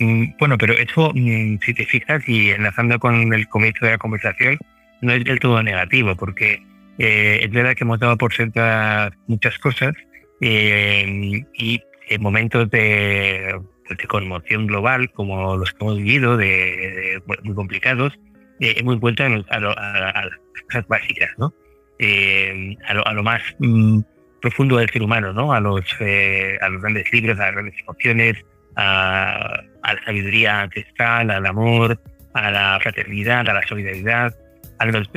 [0.00, 3.98] Mm, bueno, pero eso, mm, si te fijas y enlazando con el comienzo de la
[3.98, 4.58] conversación,
[5.00, 6.62] no es del todo negativo, porque
[6.98, 9.94] eh, es verdad que hemos dado por sentadas muchas cosas
[10.40, 13.54] eh, y en momentos de
[13.88, 18.18] de conmoción global como los que hemos vivido, de, muy complicados,
[18.60, 20.30] eh, hemos vuelto a, las
[20.66, 21.52] cosas básicas, ¿no?
[21.98, 24.00] Eh, a, lo, más mm,
[24.40, 25.52] profundo del ser humano, ¿no?
[25.52, 28.44] A los, a los grandes libros, a las grandes emociones,
[28.76, 29.60] a,
[29.92, 32.00] la sabiduría ancestral, al amor,
[32.32, 34.34] a la fraternidad, a la solidaridad,
[34.78, 35.08] a los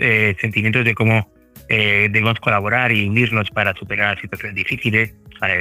[0.41, 1.32] sentimientos de cómo
[1.70, 5.15] debemos colaborar y unirnos para superar situaciones difíciles.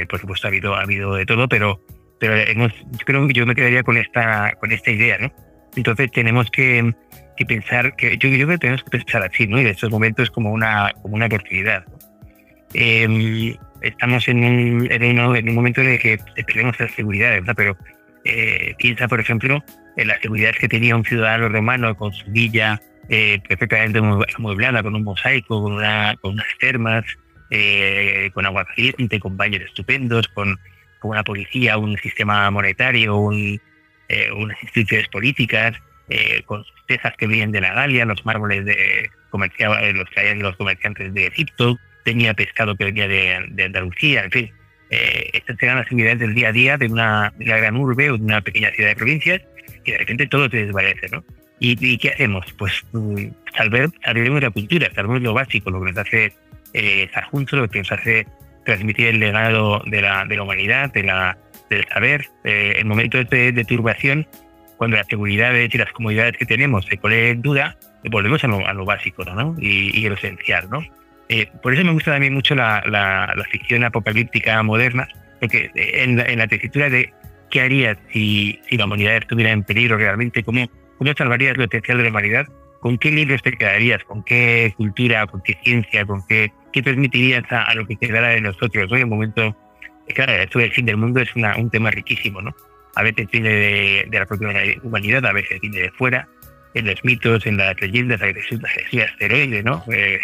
[0.09, 1.81] por supuesto, ha habido, ha habido de todo, pero
[2.19, 5.31] pero hemos, yo creo que yo me quedaría con esta, con esta idea, ¿no?
[5.75, 6.93] Entonces tenemos que,
[7.35, 9.59] que pensar, que yo, creo que tenemos que pensar así, ¿no?
[9.59, 11.85] Y de estos momentos como una, como una oportunidad.
[12.73, 17.53] Em, estamos en un, en, un, momento en el que perdemos la seguridad, ¿verdad?
[17.55, 17.77] Pero
[18.27, 19.63] eh, piensa, por ejemplo,
[19.95, 23.99] en las seguridades que tenía un ciudadano romano con su villa eh, perfectamente
[24.35, 27.05] amueblada, con un mosaico, con, una, con unas termas,
[27.49, 30.59] eh, con agua caliente, con baños estupendos, con,
[31.03, 33.61] una policía, un sistema monetario, un,
[34.09, 35.77] eh, unas instituciones políticas,
[36.45, 41.13] con tejas que vienen de la Galia, los mármoles de comercial, los que los comerciantes
[41.13, 44.51] de Egipto, tenía pescado que venía de, de Andalucía, en fin.
[44.89, 48.17] Estas eran las actividades del día a día de una, de una gran urbe o
[48.17, 49.41] de una pequeña ciudad de provincias
[49.85, 51.23] y de repente todo se desvanece, ¿no?
[51.59, 52.45] ¿Y, qué hacemos?
[52.57, 56.25] Pues mm, salvemos la cultura, salvemos lo básico, lo que nos hace
[56.73, 58.27] eh, estar juntos, lo que nos hace
[58.63, 61.37] transmitir el legado de la, de la humanidad, de la,
[61.69, 62.27] del saber.
[62.43, 64.27] Eh, en momentos de, de, turbación,
[64.77, 68.67] cuando las seguridades y las comodidades que tenemos se ponen en duda, volvemos a lo,
[68.67, 69.55] a lo básico ¿no?
[69.59, 70.69] y, y lo esencial.
[70.69, 70.83] ¿no?
[71.29, 75.07] Eh, por eso me gusta también mucho la, ficción apocalíptica moderna,
[75.39, 77.13] porque en, en la tesitura de
[77.49, 80.67] qué harías si, la humanidad estuviera en peligro realmente, cómo
[80.97, 82.47] ¿Cómo salvarías lo esencial de la humanidad?
[82.79, 84.03] ¿Con qué libros te quedarías?
[84.03, 85.27] ¿Con qué cultura?
[85.27, 86.05] ¿Con qué ciencia?
[86.05, 88.91] ¿Con qué, qué transmitirías a, lo que quedara de nosotros?
[88.91, 89.55] Hoy, en momento,
[90.07, 92.55] claro, esto del fin del mundo es un tema riquísimo, ¿no?
[92.95, 94.49] A veces viene de, la propia
[94.81, 96.27] humanidad, a veces viene de fuera,
[96.73, 99.83] en los mitos, en las leyendas, hay asteroides, ¿no?
[99.91, 100.19] Eh,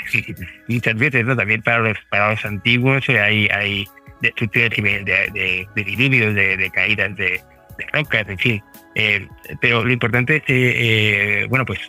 [0.67, 1.35] muchas veces, ¿no?
[1.35, 3.85] También para los, para los antiguos eh, hay, hay
[4.21, 7.41] destrucciones de, de, de, diluvios, de, de caídas de,
[7.77, 8.63] de rocas, en fin.
[8.95, 9.27] Eh,
[9.59, 11.79] pero lo importante es, eh, bueno, pues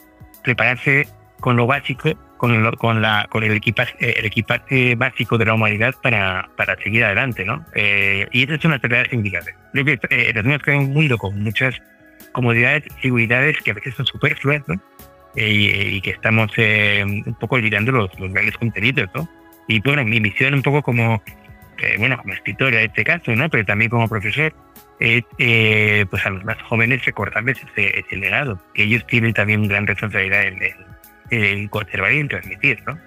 [0.42, 1.06] prepararse
[1.40, 5.54] con lo básico, con, con, la, con el, equipaje, eh, el equipaje básico de la
[5.54, 7.64] humanidad para, para seguir adelante, ¿no?
[7.74, 9.56] y esa es una tarea significativa.
[9.72, 11.80] Creo que eh, un mundo con muchas
[12.34, 14.78] comodidades, seguridades que a veces son superfluas, ¿no?
[15.36, 19.28] y, que estamos un poco olvidando los, los grandes contenidos, ¿no?
[19.66, 21.22] Y bueno, mi misión un poco como,
[21.98, 23.48] bueno, como escritor en este caso, ¿no?
[23.48, 24.54] Pero también como profesor,
[25.00, 29.66] es eh, pues a los más jóvenes recordarles ese, ese, legado, que ellos tienen también
[29.66, 30.58] gran responsabilidad en,
[31.30, 32.98] en, conservar y en transmitir, ¿no?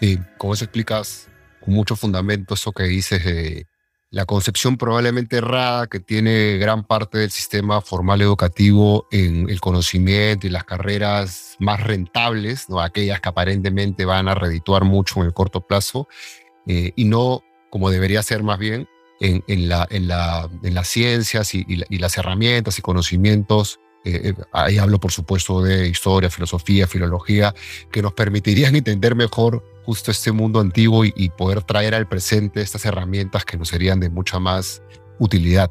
[0.00, 1.28] Sí, como eso explicas
[1.60, 3.66] con mucho fundamento eso que dices de
[4.10, 10.46] la concepción probablemente errada que tiene gran parte del sistema formal educativo en el conocimiento
[10.46, 15.60] y las carreras más rentables, aquellas que aparentemente van a redituar mucho en el corto
[15.60, 16.08] plazo,
[16.66, 18.88] eh, y no como debería ser más bien
[19.20, 23.78] en, en, la, en, la, en las ciencias y, y, las herramientas y conocimientos.
[24.04, 27.54] Eh, eh, ahí hablo, por supuesto, de historia, filosofía, filología,
[27.90, 32.84] que nos permitirían entender mejor justo este mundo antiguo y, poder traer al presente estas
[32.84, 34.82] herramientas que nos serían de mucha más
[35.18, 35.70] utilidad.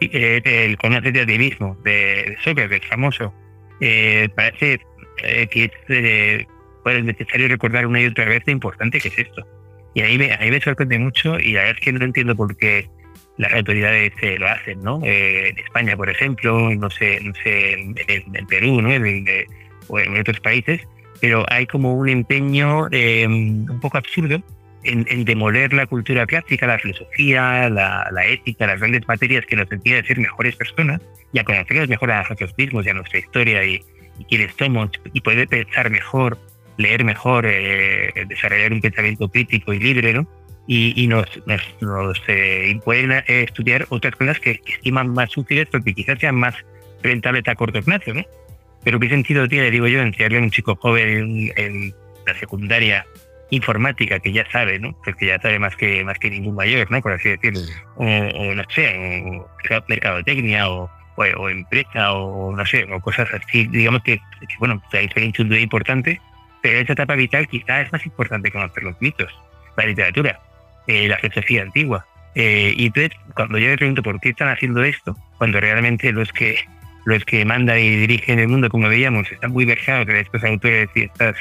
[0.00, 3.34] Eh, el concepto de mismo de Sócrates, famoso,
[4.34, 4.80] parece
[5.50, 6.40] que es
[6.82, 9.46] pues, necesario recordar una y otra vez lo importante que es esto
[9.94, 12.56] y ahí me, ahí me sorprende mucho y la verdad es que no entiendo por
[12.56, 12.88] qué
[13.36, 15.00] las autoridades eh, lo hacen, ¿no?
[15.04, 18.90] Eh, en España, por ejemplo, no sé, no sé en, Perú, ¿no?
[19.88, 20.80] o en otros países,
[21.20, 24.42] pero hay como un empeño em, un poco absurdo
[24.84, 29.70] en, demoler la cultura clásica, la filosofía, la, la, ética, las grandes materias que nos
[29.70, 31.00] impiden ser mejores personas
[31.32, 33.82] y a conocernos mejor a nosotros mismos y a nuestra historia y,
[34.18, 36.38] y quiénes somos y poder pensar mejor
[36.78, 40.26] leer mejor, eh, desarrollar un pensamiento crítico y libre, ¿no?
[40.70, 41.26] Y, nos,
[41.80, 46.54] nos, eh, pueden eh, estudiar otras cosas que, estiman más útiles porque quizás sean más
[47.02, 48.22] rentables a corto plazo, ¿no?
[48.84, 51.94] Pero qué sentido tiene, digo yo, enseñarle a un chico joven en,
[52.26, 53.06] la secundaria
[53.50, 54.94] informática que ya sabe, ¿no?
[55.04, 57.00] Porque ya sabe más que más que ningún mayor, ¿no?
[57.00, 57.60] Por así decirlo.
[57.96, 64.02] O, no sé, o mercadotecnia o, o, empresa o no sé, o cosas así, digamos
[64.02, 64.20] que,
[64.58, 65.08] bueno, hay
[65.38, 66.20] un día importante
[66.60, 69.32] pero en esta etapa vital quizás es más importante conocer los mitos,
[69.76, 70.40] la literatura,
[70.86, 72.06] eh, la filosofía antigua.
[72.34, 76.32] Eh, y entonces, cuando yo me pregunto por qué están haciendo esto, cuando realmente los
[76.32, 76.58] que
[77.08, 80.88] los que mandan y dirigen el mundo, como veíamos, están muy versados de estos autores
[80.94, 81.36] y estas,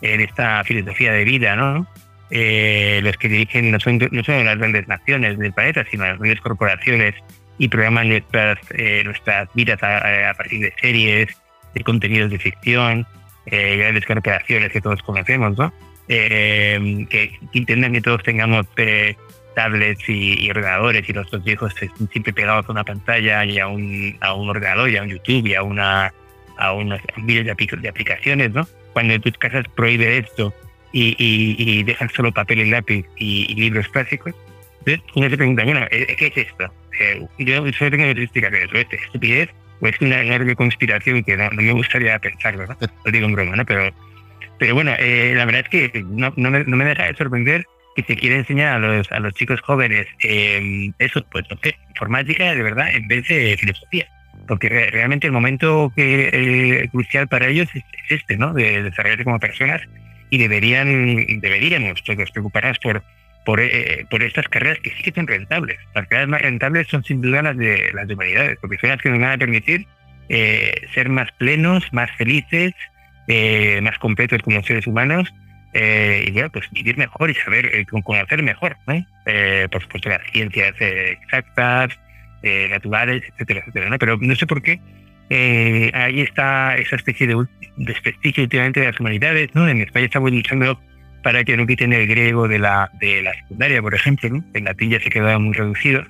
[0.00, 1.86] en esta filosofía de vida, ¿no?
[2.30, 6.18] Eh, los que dirigen no son, no son las grandes naciones del planeta, sino las
[6.18, 7.14] grandes corporaciones
[7.58, 8.58] y programan nuestras,
[9.04, 11.28] nuestras vidas a partir de series,
[11.74, 13.06] de contenidos de ficción,
[13.46, 15.72] eh, grandes corporaciones que todos conocemos, ¿no?
[16.08, 19.16] Eh, que, intentan que todos tengamos eh,
[19.54, 24.16] tablets y, ordenadores y nuestros hijos estén siempre pegados a una pantalla y a un,
[24.20, 26.12] a un ordenador y a un YouTube y a una
[26.58, 28.68] a unos vídeos de, aplicaciones, ¿no?
[28.92, 30.54] Cuando en tus casas prohíbe esto
[30.92, 34.34] y, y, dejan solo papel y lápiz y, libros clásicos,
[35.14, 36.72] uno se pregunta, bueno, ¿qué es esto?
[37.38, 39.48] yo solo tengo que explicar eso, es estupidez
[39.88, 42.76] es una enorme conspiración que no, me gustaría pensarlo, ¿no?
[43.04, 43.64] Lo digo en broma, ¿no?
[43.64, 43.92] Pero,
[44.58, 47.66] pero bueno, eh, la verdad es que no, no, me, no me deja de sorprender
[47.94, 50.06] que se quiere enseñar a los, a los chicos jóvenes
[50.98, 54.06] eso, pues no sé, informática de verdad en vez de filosofía.
[54.48, 58.52] Porque realmente el momento que, eh, crucial para ellos es, este, ¿no?
[58.52, 59.82] De desarrollarse como personas
[60.30, 63.02] y deberían, deberíamos todos preocuparnos por,
[63.44, 65.78] por, eh, por estas carreras que sí que son rentables.
[65.94, 69.10] Las carreras más rentables son sin duda las de las humanidades, porque son las que
[69.10, 69.86] nos van a permitir
[70.28, 72.72] eh, ser más plenos, más felices,
[73.82, 75.32] más completos como seres humanos
[75.74, 78.76] eh, y ya, pues vivir mejor y saber eh, conocer mejor,
[79.26, 81.98] eh, por supuesto, las ciencias exactas,
[82.70, 83.98] naturales, etcétera, etcétera.
[83.98, 84.80] Pero no sé por qué
[85.94, 87.46] ahí está esa especie de
[87.76, 89.66] desprestigio últimamente de las humanidades, ¿no?
[89.68, 90.78] En España estamos luchando
[91.22, 94.44] para que no quiten el griego de la, de la secundaria, por ejemplo, ¿no?
[94.54, 96.04] En latín ya se quedaba muy reducido.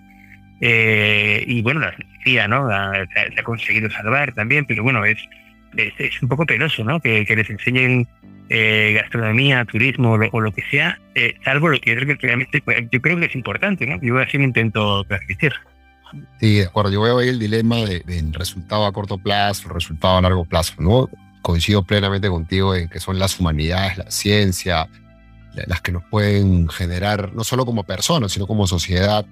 [0.61, 2.69] y bueno, la ciencia, ¿no?
[2.69, 5.19] se, ha conseguido salvar también, pero bueno, es,
[5.77, 6.99] es, un poco penoso, ¿no?
[6.99, 8.09] Que, que les enseñen
[8.49, 12.63] eh, gastronomía, turismo o lo, que sea, eh, salvo lo que yo creo que realmente
[12.91, 13.99] yo creo que es importante, ¿no?
[14.03, 15.53] Yo así me intento transmitir.
[16.41, 16.91] Sí, de acuerdo.
[16.91, 21.09] Yo veo ahí el dilema de, resultado a corto plazo, resultado a largo plazo, ¿no?
[21.41, 24.89] Coincido plenamente contigo en que son las humanidades, la ciencia,
[25.67, 29.25] las que nos pueden generar, no solo como personas, sino como sociedad,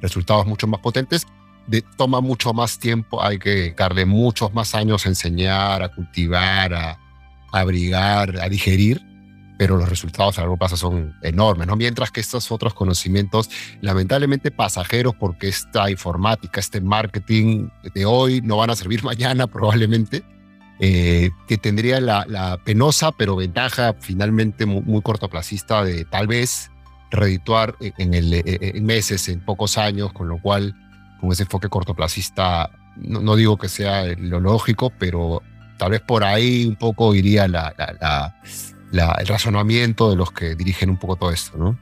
[0.00, 1.26] resultados mucho más potentes.
[1.66, 6.74] De, toma mucho más tiempo, hay que darle muchos más años a enseñar, a cultivar,
[6.74, 6.98] a,
[7.52, 9.02] abrigar, a digerir,
[9.58, 11.76] pero los resultados a largo plazo son enormes, ¿no?
[11.76, 13.48] Mientras que estos otros conocimientos,
[13.80, 20.24] lamentablemente pasajeros, porque esta informática, este marketing de hoy no van a servir mañana probablemente,
[20.80, 26.72] eh, que tendría la, penosa pero ventaja finalmente muy, cortoplacista de tal vez
[27.12, 30.74] redituar en, el, eh, en meses, en pocos años, con lo cual
[31.20, 35.40] con ese enfoque cortoplacista, no, no digo que sea lo lógico, pero
[35.82, 37.74] Tal vez por ahí un poco iría la,
[38.92, 41.76] el razonamiento de los que dirigen un poco todo esto, ¿no?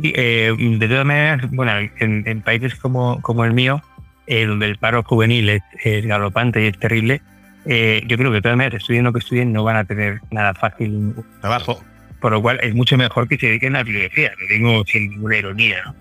[0.00, 3.82] Eh, de todas maneras, bueno, en, países como, como el mío,
[4.28, 7.20] eh, donde el paro juvenil es, galopante y es terrible,
[7.64, 10.20] eh, yo creo que de todas maneras, estudien lo que estudien, no van a tener
[10.30, 11.82] nada fácil trabajo.
[12.20, 15.10] Por lo cual es mucho mejor que se dediquen a la filosofía, lo digo sin
[15.10, 15.82] ninguna ironía.
[15.84, 15.96] ¿no?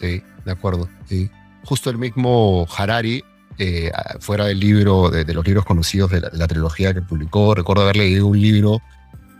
[0.00, 0.88] Sí, de acuerdo.
[1.06, 1.28] Sí.
[1.64, 3.24] Justo el mismo Harari
[3.58, 7.54] eh, fuera del libro, de, los libros conocidos de la, trilogía que publicó.
[7.54, 8.82] Recuerdo haber leído un libro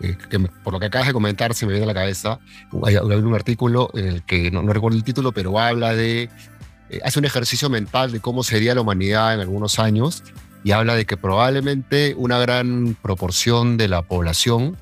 [0.00, 2.38] eh, que, por lo que acabas de comentar, se me viene a la cabeza.
[2.84, 6.30] Hay, un artículo en el que, no, recuerdo el título, pero habla de.
[6.90, 10.22] Eh, hace un ejercicio mental de cómo sería la humanidad en algunos años
[10.62, 14.76] y habla de que probablemente una gran proporción de la población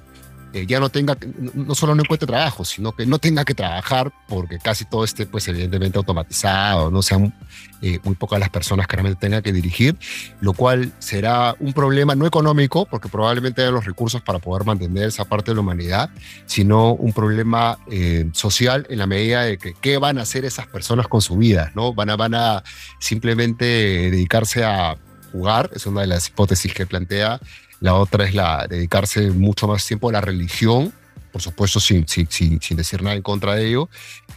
[0.52, 1.16] eh, ya no tenga,
[1.54, 5.26] no solo no encuentre trabajo, sino que no tenga que trabajar porque casi todo esté,
[5.26, 7.34] pues evidentemente automatizado, no sean
[7.80, 9.96] eh, muy pocas las personas que realmente tengan que dirigir,
[10.40, 15.08] lo cual será un problema no económico, porque probablemente haya los recursos para poder mantener
[15.08, 16.10] esa parte de la humanidad,
[16.46, 20.66] sino un problema eh, social en la medida de que qué van a hacer esas
[20.66, 21.94] personas con su vida, ¿no?
[21.94, 22.62] Van a, van a
[23.00, 24.98] simplemente dedicarse a
[25.32, 27.40] jugar, es una de las hipótesis que plantea,
[27.82, 30.92] la otra es la dedicarse mucho más tiempo a la religión,
[31.32, 33.88] por supuesto sin, sin, sin, decir nada en contra de ello.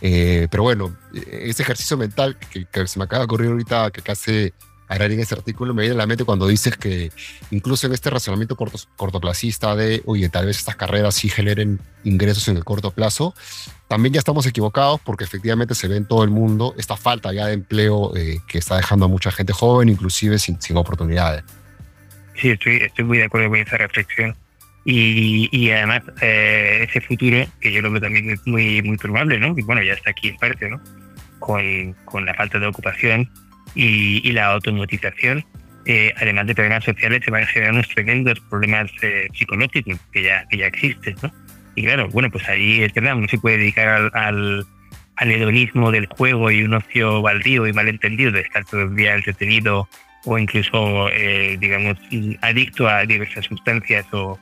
[0.01, 4.53] Eh, pero bueno, ese ejercicio mental que, se me acaba de ocurrir ahorita, que hace
[4.87, 7.11] Harari en ese artículo, me viene a la mente cuando dices que
[7.51, 12.57] incluso en este razonamiento cortoplacista de, oye, tal vez estas carreras sí generen ingresos en
[12.57, 13.35] el corto plazo,
[13.87, 17.45] también ya estamos equivocados porque efectivamente se ve en todo el mundo esta falta ya
[17.45, 21.43] de empleo eh, que está dejando a mucha gente joven, inclusive sin, sin oportunidades.
[22.35, 24.35] Sí, estoy, estoy muy de acuerdo con esa reflexión.
[24.83, 29.55] Y, y además, eh, ese futuro, que yo creo que también muy, muy probable, ¿no?
[29.57, 30.79] Y bueno, ya está aquí en parte, ¿no?
[31.39, 33.29] Con, con la falta de ocupación
[33.73, 35.43] y, y la automatización,
[35.85, 40.23] eh, además de problemas sociales, se van a generar unos tremendos problemas eh, psicológicos que
[40.23, 41.31] ya, que ya existen, ¿no?
[41.73, 44.65] Y claro, bueno, pues ahí es verdad, uno se puede dedicar al, al,
[45.15, 49.15] al hedonismo del juego y un ocio baldío y malentendido de estar todo el día
[49.15, 49.89] entretenido
[50.25, 51.97] o incluso, eh, digamos,
[52.41, 54.37] adicto a diversas sustancias o,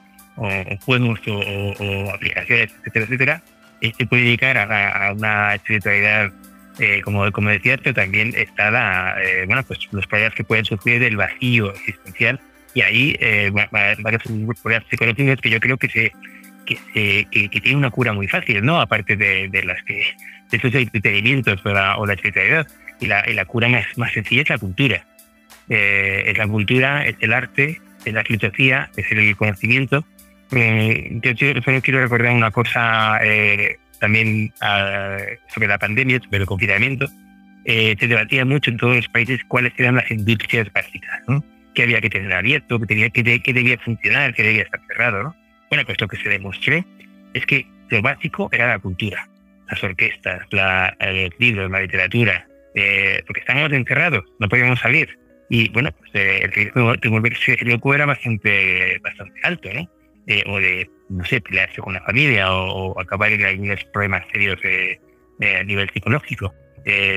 [0.86, 3.43] juegos o, aplicaciones, etcétera, etcétera,
[3.81, 6.31] se puede dedicar a, una espiritualidad,
[6.79, 10.65] eh, como, como decía, pero también está la, eh, bueno, pues los problemas que pueden
[10.65, 12.39] sufrir del vacío existencial
[12.73, 16.11] y ahí eh, varios problemas psicológicos que yo creo que se
[16.65, 16.77] que,
[17.29, 18.79] que, que tiene una cura muy fácil, ¿no?
[18.79, 20.15] Aparte de, de las que
[20.49, 22.65] de esos entretenimientos o la, o la espiritualidad.
[23.01, 25.03] Y la, y la cura más, más sencilla es la cultura
[25.70, 30.05] eh, es la cultura, es el arte, es la filosofía, es el conocimiento.
[30.51, 36.45] Eh, yo, solo quiero recordar una cosa eh, también ah, sobre la pandemia, sobre el
[36.45, 37.07] confinamiento.
[37.66, 41.22] se debatía mucho en todos los países cuáles eran las industrias básicas.
[41.74, 45.24] que había que tener abierto, que, tenía, que, que debía funcionar, que debía estar cerrado.
[45.24, 45.36] ¿no?
[45.70, 46.86] Bueno, pues lo que se demostró
[47.34, 49.28] es que lo básico era la cultura,
[49.70, 55.18] las orquestas, la, los libros, la literatura, eh, porque estábamos encerrados, no podíamos salir.
[55.54, 59.88] Y bueno, pues, eh, el riesgo de volverse loco era bastante, bastante alto, ¿no?
[60.26, 64.60] Eh, o de, no sé, pelearse con la familia o, acabar en algunos problemas serios
[64.64, 66.51] a nivel psicológico.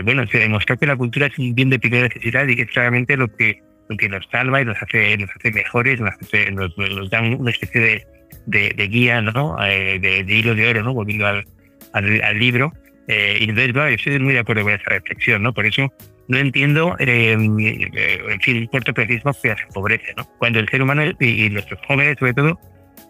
[0.05, 2.71] bueno, se demostró que la cultura es un bien de primera necesidad y que es
[2.71, 6.51] claramente lo que, lo que nos salva y nos hace, nos hace mejores, nos, hace,
[6.51, 8.07] nos, nos da una especie de,
[8.45, 9.57] de, de guía, ¿no?
[9.63, 10.93] de, de, hilo de oro, ¿no?
[10.93, 11.47] Volviendo al,
[11.95, 12.71] al, libro.
[13.09, 15.55] Eh, y entonces, claro, yo estoy muy de acuerdo con esa reflexión, ¿no?
[15.55, 15.91] Por eso
[16.29, 20.25] no entiendo, eh, en fin, el cortoplacismo que hace pobreza, ¿no?
[20.39, 22.59] Cuando el ser humano y, nuestros jóvenes, sobre todo,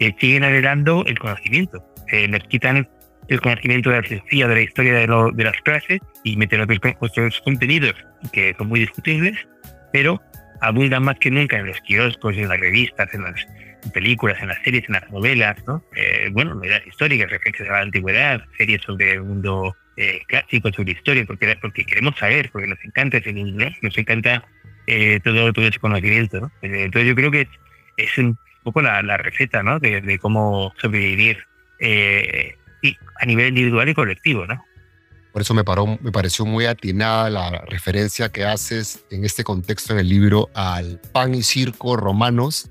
[0.00, 1.84] eh, siguen anhelando el conocimiento.
[2.12, 2.88] Eh, nos quitan
[3.28, 6.60] el conocimiento de la ciencia, de la historia de, lo, de las clases y meten
[6.60, 7.94] otros contenidos
[8.32, 9.36] que son muy discutibles,
[9.92, 10.20] pero
[10.60, 13.46] abundan más que nunca en los kioscos, en las revistas, en las
[13.92, 15.82] películas, en las series, en las novelas, ¿no?
[15.96, 20.92] Eh, bueno, novelas históricas, referencias a la antigüedad, series sobre el mundo eh, clásico, sobre
[20.92, 24.44] historia, porque, porque queremos saber, porque nos encanta ese inglés, nos encanta
[24.86, 26.46] eh, todo, todo ese conocimiento, ¿no?
[26.62, 27.48] Eh, entonces yo creo que
[27.96, 29.78] es, un poco la, la receta, ¿no?
[29.78, 31.46] De, de cómo sobrevivir
[31.80, 34.64] y a nivel individual y colectivo, ¿no?
[35.32, 39.92] Por eso me, paró, me pareció muy atinada la referencia que haces en este contexto
[39.92, 42.70] en el libro al pan y circo romanos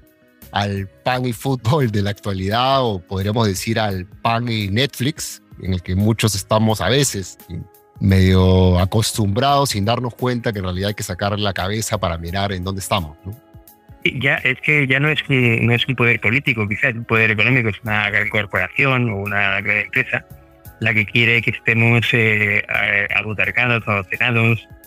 [0.55, 5.73] al pan y fútbol de la actualidad o podríamos decir al pan y Netflix, en
[5.73, 7.37] el que muchos estamos a veces
[7.99, 12.51] medio acostumbrados sin darnos cuenta que en realidad hay que sacar la cabeza para mirar
[12.51, 13.17] en dónde estamos.
[14.03, 17.69] Ya, es que ya no es, no es un poder político, quizás un poder económico,
[17.69, 20.25] es una gran corporación o una gran empresa
[20.79, 22.63] la que quiere que estemos eh,
[23.15, 23.83] abutarcados,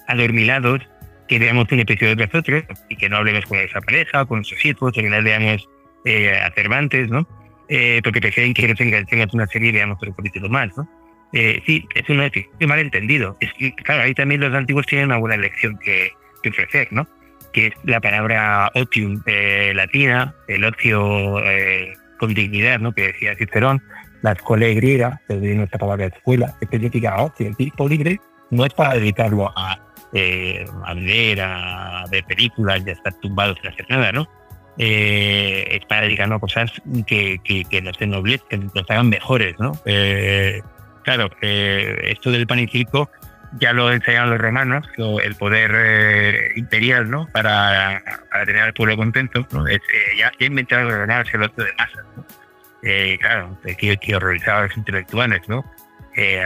[0.07, 0.83] adormilados
[1.29, 4.65] que veamos un episodio de nosotros y que no hablemos con esa pareja, con sus
[4.65, 5.69] hijos, que no leamos
[6.05, 7.29] eh, a Cervantes, ¿no?
[7.69, 10.89] Eh, porque prefieren que tengas, una serie y veamos otro capítulo más, ¿no?
[11.33, 12.27] Eh, sí, es un
[12.67, 13.37] malentendido.
[13.41, 16.13] Es que, claro, ahí también los antiguos tienen una buena lección que,
[16.43, 17.07] que ofrecer, ¿no?
[17.53, 22.93] Que es la palabra otium eh, latina, el ocio eh, con dignidad, ¿no?
[22.93, 23.83] Que decía Cicerón,
[24.23, 28.19] la escuela griega, que es nuestra palabra escuela, que significa ocio, el tiempo libre,
[28.51, 33.59] no es para dedicarlo a eh, a leer, a ver películas y a estar tumbados
[33.61, 34.27] sin hacer nada, ¿no?
[34.81, 36.71] Eh, para dedicarnos a cosas
[37.07, 39.73] que, que, que nos ennoblecen, que nos hagan mejores, ¿no?
[39.85, 40.63] Eh,
[41.03, 43.11] claro, eh, esto del pan y circo
[43.59, 47.27] ya lo enseñaron los romanos, el poder eh, imperial, ¿no?
[47.33, 49.67] Para, para, tener al pueblo contento, ¿no?
[49.67, 49.81] Es,
[50.17, 52.25] ya, ya inventaron ordenarse el otro de masas, ¿no?
[53.21, 55.65] claro, que, que horrorizaba a los intelectuales, ¿no?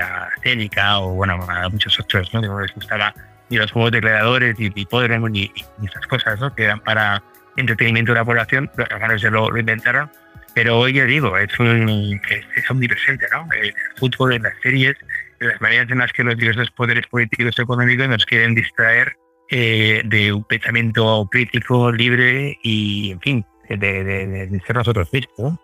[0.01, 2.41] a Cénica o, bueno, a muchos otros, ¿no?
[2.41, 3.15] Que les gustaba
[3.51, 6.55] y los juegos de creadores y, y y, y, esas cosas, ¿no?
[6.55, 7.23] Que para
[7.57, 10.11] entretenimiento de la población, los hermanos se lo, inventaron.
[10.55, 13.49] Pero hoy ya digo, es, un, es, es omnipresente, ¿no?
[13.53, 14.97] El fútbol, en las series,
[15.41, 19.17] las maneras en las que los diversos poderes políticos y económicos nos quieren distraer
[19.51, 25.59] eh, de un pensamiento crítico, libre y, en fin, de, ser nosotros mismos.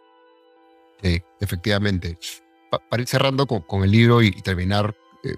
[1.03, 2.19] Sí, efectivamente.
[2.71, 5.37] Pa para ir cerrando con, el libro y, terminar eh,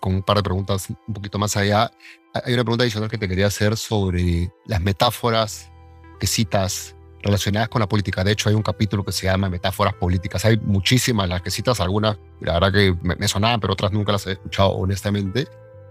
[0.00, 1.90] con un par de preguntas un poquito más allá.
[2.34, 5.71] Hay una pregunta adicional que te quería hacer sobre las metáforas
[6.26, 6.46] que
[7.22, 8.24] relacionadas con la política.
[8.24, 10.44] De hecho, hay un capítulo que se llama Metáforas Políticas.
[10.44, 14.26] Hay muchísimas las que citas, algunas, la verdad que me, sonaban, pero otras nunca las
[14.26, 15.46] he escuchado honestamente.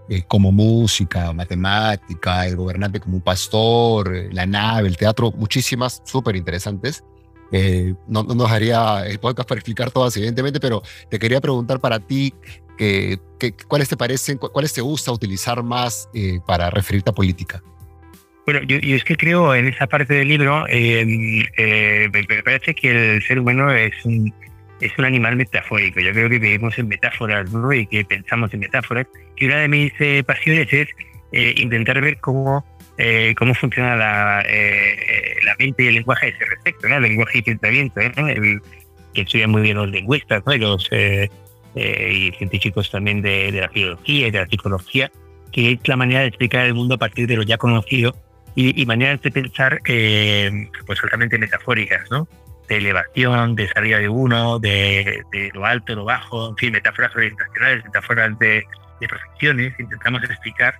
[0.08, 6.02] Eh, como música, matemática, el gobernante como un pastor, eh, la nave, el teatro, muchísimas
[6.04, 7.04] súper interesantes.
[7.52, 11.80] Eh, no, no, nos haría el podcast para explicar todas, evidentemente, pero te quería preguntar
[11.80, 12.34] para ti,
[12.76, 13.20] que,
[13.68, 17.62] ¿cuáles te parecen, cuáles te gusta utilizar más eh, para referirte a política?
[18.44, 22.74] Bueno, yo, yo, es que creo en esa parte del libro, eh, eh, me parece
[22.74, 24.32] que el ser humano es un,
[24.82, 26.00] es un animal metafórico.
[26.00, 27.72] Yo creo que vivimos en metáforas ¿no?
[27.72, 29.06] y que pensamos en metáforas.
[29.36, 30.88] Y una de mis eh, pasiones es
[31.32, 32.64] eh, intentar ver cómo,
[32.98, 34.44] eh, cómo funciona la,
[35.58, 37.00] mente y el lenguaje a ese respecto, ¿no?
[37.00, 38.60] lenguaje y pensamiento, el,
[39.14, 40.56] que estudian muy bien los lingüistas ¿no?
[40.56, 40.90] los
[41.74, 45.12] y científicos también de, de, la filología y de la psicología,
[45.52, 48.16] que es la manera de explicar el mundo a partir de lo ya conocido
[48.54, 52.28] y, y maneras de pensar eh, pues totalmente metafóricas, ¿no?
[52.68, 57.14] De elevación, de salida de uno, de, de lo alto, lo bajo, en fin, metáforas
[57.14, 58.64] orientacionales, metáforas de,
[59.00, 59.74] de profesiones.
[59.78, 60.74] Intentamos explicar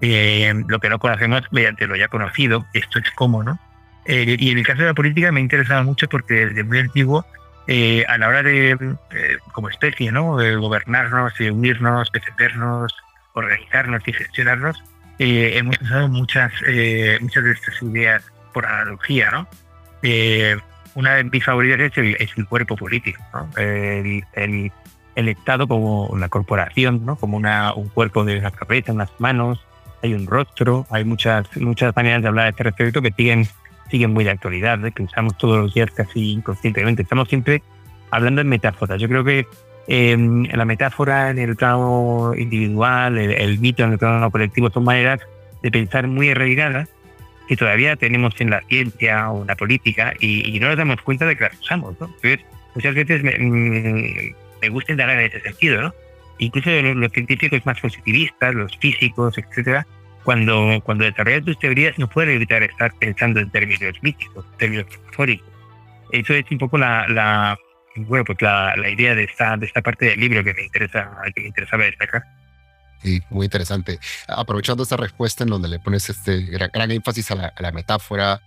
[0.00, 2.64] eh, lo que no conocemos mediante lo ya conocido.
[2.72, 3.58] Esto es cómo, ¿no?
[4.06, 7.24] Eh, y en el caso de la política me interesaba mucho porque desde muy antiguo
[7.66, 10.36] eh, a la hora de, eh, como especie, ¿no?
[10.36, 12.94] de gobernarnos, de unirnos, defendernos,
[13.32, 14.82] organizarnos y gestionarnos,
[15.18, 19.48] eh, hemos usado muchas, eh, muchas de estas ideas por analogía, ¿no?
[20.02, 20.56] Eh,
[20.94, 23.48] una de mis favoritas es el, es el cuerpo político, ¿no?
[23.56, 24.72] el, el,
[25.16, 27.16] el, Estado como una corporación, ¿no?
[27.16, 29.60] como una, un cuerpo de una cabeza, unas manos,
[30.02, 33.48] hay un rostro, hay muchas, muchas maneras de hablar de este respecto que siguen,
[33.90, 34.92] siguen muy de actualidad, ¿eh?
[34.92, 37.02] que usamos todos los días casi inconscientemente.
[37.02, 37.62] Estamos siempre
[38.10, 39.00] hablando en metáforas.
[39.00, 39.46] Yo creo que
[39.88, 40.16] eh,
[40.52, 45.20] la metáfora en el plano individual, el, el, mito en el plano colectivo, son maneras
[45.62, 46.88] de pensar muy arraigadas
[47.48, 51.02] que todavía tenemos en la ciencia o en la política y, y no nos damos
[51.02, 51.94] cuenta de que las usamos.
[52.00, 52.06] ¿no?
[52.06, 52.40] Entonces,
[52.74, 55.82] muchas veces me, mm, me gusta indagar en ese sentido.
[55.82, 55.94] ¿no?
[56.38, 59.86] Incluso los, los, científicos más positivistas, los físicos, etcétera,
[60.24, 65.48] cuando, cuando desarrollan tus teorías no pueden evitar estar pensando en términos míticos, términos metafóricos.
[66.10, 67.58] Eso es un poco la, la
[67.96, 71.10] bueno, pues la, la, idea de esta, de esta parte del libro que me interesa,
[71.34, 72.24] que me interesaba destacar.
[73.02, 73.98] Sí, muy interesante.
[74.28, 77.70] Aprovechando esta respuesta en donde le pones este gran, gran énfasis a la, a la,
[77.70, 78.40] metáfora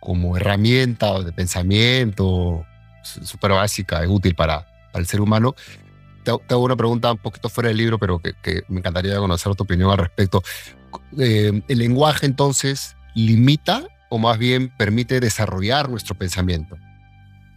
[0.00, 2.64] como herramienta de pensamiento
[3.02, 5.54] súper básica y útil para, para, el ser humano,
[6.22, 9.54] te, hago una pregunta un poquito fuera del libro, pero que, que me encantaría conocer
[9.54, 10.42] tu opinión al respecto.
[11.18, 16.76] Eh, ¿El lenguaje entonces limita o más bien permite desarrollar nuestro pensamiento?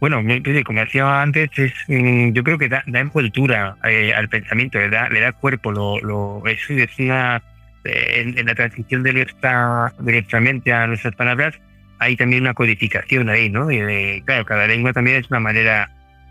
[0.00, 0.22] Bueno,
[0.64, 5.08] como decía antes, es, yo creo que da, da envoltura eh, al pensamiento, le da,
[5.08, 5.72] le da cuerpo.
[5.72, 7.42] Lo, lo, eso decía
[7.84, 11.54] eh, en, en, la transición de nuestra, de nuestra mente a nuestras palabras,
[11.98, 13.70] hay también una codificación ahí, ¿no?
[13.72, 15.90] Y claro, cada lengua también es una manera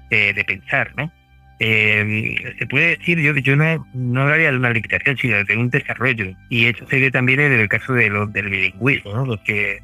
[0.10, 1.12] de pensar, ¿no?
[1.60, 5.70] Eh, se puede decir, yo, yo no, no hablaría de una limitación, sino de un
[5.70, 6.36] desarrollo.
[6.50, 9.26] Y eso se ve también en el caso de los, del bilingüismo, ¿no?
[9.26, 9.82] Los que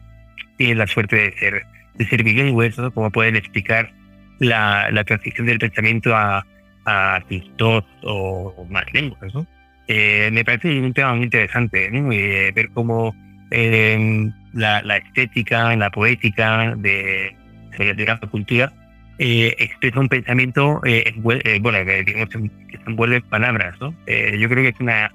[0.57, 1.65] tienen la suerte de ser
[1.95, 2.91] de ser bilingües, ¿no?
[2.91, 3.91] como pueden explicar
[4.39, 6.45] la, la, transición del pensamiento a,
[6.85, 7.21] a
[7.57, 9.33] dos o más lenguas.
[9.33, 9.45] ¿no?
[9.87, 12.11] Eh, me parece un tema muy interesante ¿no?
[12.11, 13.15] eh, ver cómo
[13.51, 17.35] eh, la, la, estética, la poética de,
[17.77, 18.71] de la cultura
[19.19, 23.79] expresa un pensamiento envuelve, bueno, digamos, que se envuelve en palabras.
[23.79, 23.91] ¿no?
[24.37, 25.13] yo creo que es una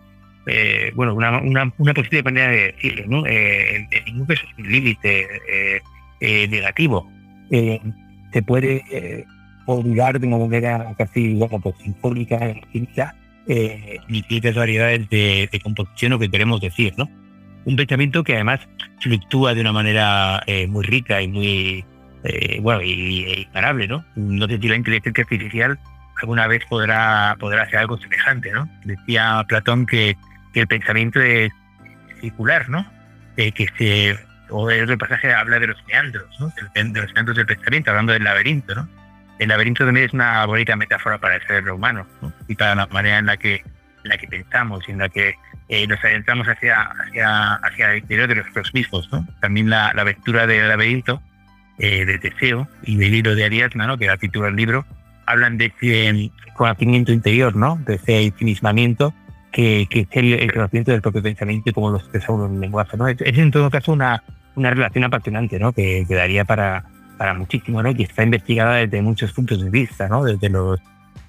[0.95, 3.25] bueno, una, una, una, posible manera de decirlo, ¿no?
[4.07, 5.29] ningún caso es un límite
[6.21, 7.11] eh, negativo.
[7.51, 7.81] Eh,
[8.33, 9.25] se puede eh,
[9.67, 13.15] olvidar de una manera casi bueno, pues, sinfónica, química,
[13.47, 17.09] eh, distintas variedades de, de, composición o que queremos decir, ¿no?
[17.65, 18.61] Un pensamiento que además
[19.01, 21.85] fluctúa de una manera eh, muy rica y muy,
[22.25, 24.05] eh, bueno, y, y, imparable, ¿no?
[24.17, 25.79] No sé si la inteligencia artificial
[26.21, 28.69] alguna vez podrá, podrá hacer algo semejante, ¿no?
[28.85, 30.17] Decía Platón que,
[30.53, 31.51] que el pensamiento es
[32.21, 32.87] circular, ¿no?
[33.37, 34.17] Eh, que se
[34.51, 36.53] o el pasaje habla de los meandros, ¿no?
[36.75, 38.75] de los meandros del pensamiento, hablando del laberinto.
[38.75, 38.89] ¿no?
[39.39, 42.33] El laberinto también es una bonita metáfora para el cerebro humano ¿no?
[42.49, 45.35] y para la manera en la que, en la que pensamos y en la que
[45.69, 49.09] eh, nos adentramos hacia, hacia, hacia el interior de nosotros mismos.
[49.13, 49.27] ¿no?
[49.41, 51.23] También la, la aventura del laberinto
[51.79, 53.99] eh, de Teseo y del libro de Ariadna, ¿no?
[53.99, 54.85] que da título al libro,
[55.27, 57.79] hablan de ese conocimiento interior, ¿no?
[57.87, 59.15] de ese ensimismamiento
[59.53, 62.61] que, que es el, el, conocimiento del propio pensamiento y cómo lo expresamos en el
[62.61, 62.97] lenguaje.
[62.97, 63.07] ¿no?
[63.07, 64.23] Es, es en todo caso una,
[64.59, 65.73] una relación apasionante, ¿no?
[65.73, 66.85] Que, que daría para,
[67.17, 67.91] para muchísimo, ¿no?
[67.91, 70.25] Y está investigada desde muchos puntos de vista, ¿no?
[70.25, 70.81] Desde los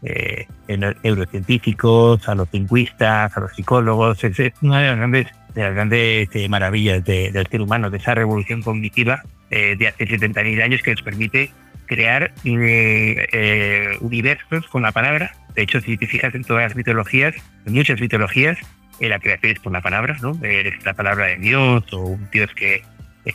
[0.04, 4.24] eh, a los lingüistas, a los psicólogos.
[4.24, 7.90] Es, es una de las grandes, de las grandes eh, maravillas de, del ser humano,
[7.90, 11.52] de esa revolución cognitiva eh, de hace 70.000 años que nos permite
[11.88, 15.32] crear eh, eh, universos con la palabra.
[15.56, 18.60] De hecho, si te fijas en todas las mitologías, en muchas mitologías,
[19.00, 20.38] la creación es por la palabra, ¿no?
[20.44, 22.84] Es la palabra de Dios o un Dios que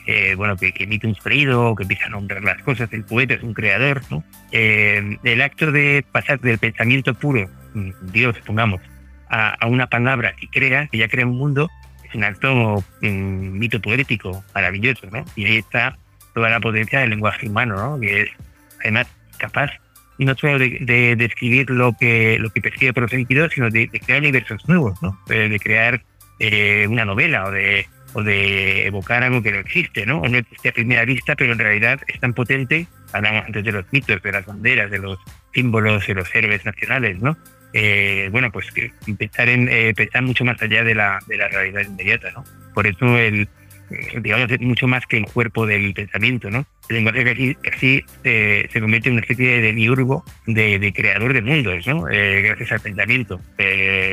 [0.06, 3.34] eh, bueno, que, que, emite un sonido, que empieza a nombrar las cosas, el poeta
[3.34, 4.24] es un creador, ¿no?
[4.52, 8.80] Eh, el acto de pasar del pensamiento puro, mm, Dios, pongamos,
[9.28, 11.70] a, a, una palabra que crea, que ya crea un mundo,
[12.04, 15.24] es un acto, un mito poético maravilloso, ¿no?
[15.36, 15.98] Y ahí está
[16.34, 18.00] toda la potencia del lenguaje humano, ¿no?
[18.00, 18.30] Que es,
[18.80, 19.06] además,
[19.38, 19.70] capaz
[20.18, 23.88] no solo de, de, de lo que, lo que percibe por los sentidos, sino de,
[23.88, 25.18] de crear universos nuevos, ¿no?
[25.26, 26.02] De crear
[26.38, 30.20] eh, una novela o de o de evocar algo que no existe, ¿no?
[30.20, 33.72] O no existe a primera vista, pero en realidad es tan potente, hablan antes de
[33.72, 35.18] los mitos, de las banderas, de los
[35.52, 37.36] símbolos, de los héroes nacionales, ¿no?
[37.72, 41.48] Eh, bueno, pues que pensar, en, eh, pensar mucho más allá de la, de la
[41.48, 42.44] realidad inmediata, ¿no?
[42.72, 43.48] Por eso el,
[43.90, 46.66] eh, digamos, es mucho más que el cuerpo del pensamiento, ¿no?
[46.88, 51.34] El lenguaje así, así eh, se convierte en una especie de demiurgo de, de creador
[51.34, 52.08] de mundos, ¿no?
[52.08, 53.40] Eh, gracias al pensamiento.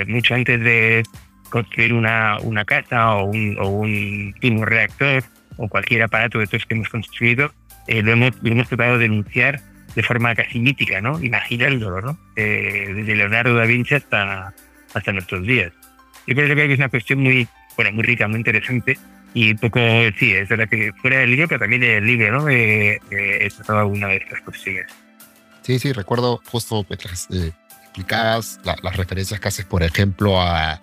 [0.08, 1.04] mucho antes de
[1.52, 5.24] construir una, una casa o un, o un, un reactor
[5.58, 7.54] o cualquier aparato de estos que hemos construido,
[7.88, 9.62] eh, lo, hemos, lo hemos tratado de denunciar
[9.94, 11.22] de forma casi mítica, ¿no?
[11.22, 12.18] Imaginándolo, ¿no?
[12.36, 14.54] Eh, desde Leonardo da Vinci hasta,
[14.94, 15.72] hasta nuestros días.
[16.26, 18.98] Yo creo que es una cuestión muy, bueno, muy rica, muy interesante
[19.34, 19.80] Y poco,
[20.18, 22.50] sí, es verdad que fuera del libro, pero también del libro, ¿no?
[22.50, 24.88] Eh, he tratado alguna de estas cuestiones.
[25.62, 27.52] Sí, sí, recuerdo justo mientras eh,
[27.84, 30.80] explicabas las referencias que haces, por ejemplo, a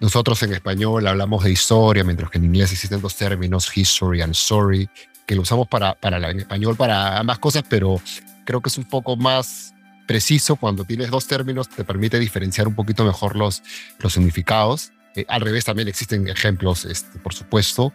[0.00, 4.32] nosotros en español hablamos de historia, mientras que en inglés existen dos términos, history and
[4.32, 4.88] story,
[5.26, 8.00] que lo usamos para, para en español para ambas cosas, pero
[8.44, 9.74] creo que es un poco más
[10.06, 13.62] preciso cuando tienes dos términos, te permite diferenciar un poquito mejor los,
[13.98, 14.90] los significados.
[15.14, 17.92] Eh, al revés también existen ejemplos, este, por supuesto.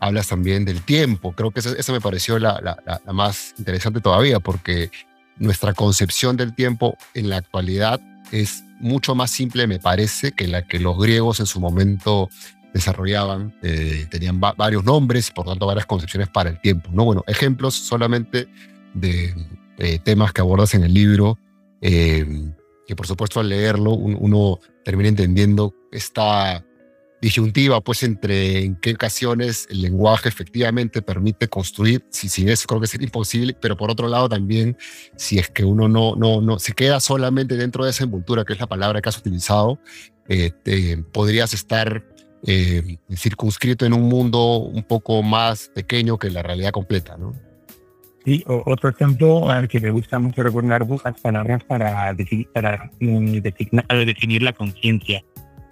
[0.00, 1.32] Hablas también del tiempo.
[1.32, 4.90] Creo que esa, me pareció la, la, más interesante todavía, porque
[5.36, 8.00] nuestra concepción del tiempo en la actualidad
[8.32, 12.28] es mucho más simple, me parece, que la que los griegos en su momento
[12.72, 13.54] desarrollaban.
[13.62, 16.90] Eh, tenían varios nombres, por tanto, varias concepciones para el tiempo.
[16.92, 17.04] ¿no?
[17.04, 18.48] Bueno, ejemplos solamente
[18.94, 19.34] de
[19.78, 21.38] eh, temas que abordas en el libro,
[21.80, 22.26] eh,
[22.86, 26.64] que por supuesto al leerlo uno termina entendiendo esta
[27.22, 32.80] disyuntiva, pues entre en qué ocasiones el lenguaje efectivamente permite construir, si sin eso creo
[32.80, 34.76] que sería imposible, pero por otro lado también
[35.16, 38.54] si es que uno no, no, no se queda solamente dentro de esa envoltura, que
[38.54, 39.78] es la palabra que has utilizado,
[40.28, 42.04] eh, podrías estar
[42.44, 47.34] eh, circunscrito en un mundo un poco más pequeño que la realidad completa, ¿no?
[48.24, 53.38] Sí, otro ejemplo al que me gusta mucho recordar las palabras para, definir, para mm,
[53.38, 55.24] definir la conciencia.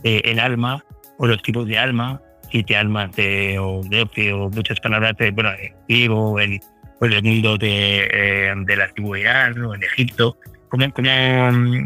[0.03, 0.85] Eh, el alma
[1.21, 2.19] o los tipos de alma,
[2.51, 5.51] siete almas de, o o muchas palabras de, bueno,
[5.89, 6.61] el,
[6.99, 10.39] o el mundo de, eh, de la antigüedad, en Egipto,
[10.71, 11.11] cómo, cómo,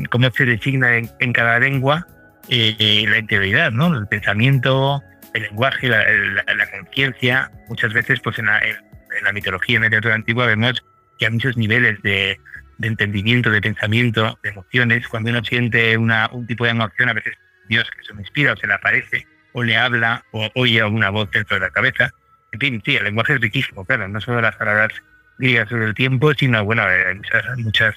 [0.09, 2.07] cómo se designa en, cada lengua
[2.49, 3.93] eh, la integridad, ¿no?
[3.99, 5.03] el pensamiento,
[5.35, 7.51] el lenguaje, la, la, conciencia.
[7.69, 8.77] Muchas veces, pues en la, en,
[9.25, 10.81] la mitología, en la literatura antigua, vemos
[11.19, 12.39] que hay muchos niveles de,
[12.79, 15.09] de entendimiento, de pensamiento, de emociones.
[15.09, 17.35] Cuando uno siente una, un tipo de emoción, a veces
[17.69, 21.11] Dios que se me inspira o se le aparece, o le habla, o oye una
[21.11, 22.11] voz dentro de la cabeza.
[22.53, 24.93] En fin, sí, el lenguaje es riquísimo, claro, no solo las palabras
[25.39, 27.95] griegas sobre el tiempo, sino, bueno, hay muchas, muchas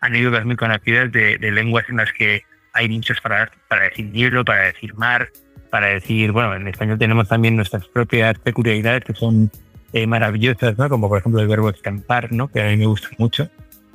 [0.00, 4.64] anécdotas muy conocidas de, lenguas en las que hay muchas palabras para decir hielo, para
[4.64, 5.30] decir mar,
[5.70, 9.50] para decir, bueno, en español tenemos también nuestras propias peculiaridades que son
[9.92, 10.88] eh, maravillosas, ¿no?
[10.88, 12.48] Como por ejemplo el verbo escampar, ¿no?
[12.48, 13.50] Que a mí me gusta mucho.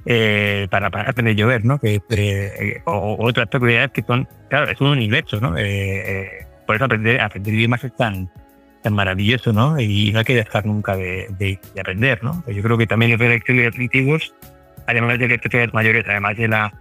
[0.05, 1.79] Eh, para, para aprender a llover, ¿no?
[1.79, 5.55] Que, eh, o, otras peculiaridades que son, claro, es un universo, ¿no?
[5.57, 8.27] Eh, por eso aprender, aprender idiomas es tan,
[8.81, 9.79] tan maravilloso, ¿no?
[9.79, 12.43] Y no hay que dejar nunca de, de, aprender, ¿no?
[12.47, 14.33] Yo creo que también los lectores auditivos,
[14.87, 16.73] además de lectores mayores, además de la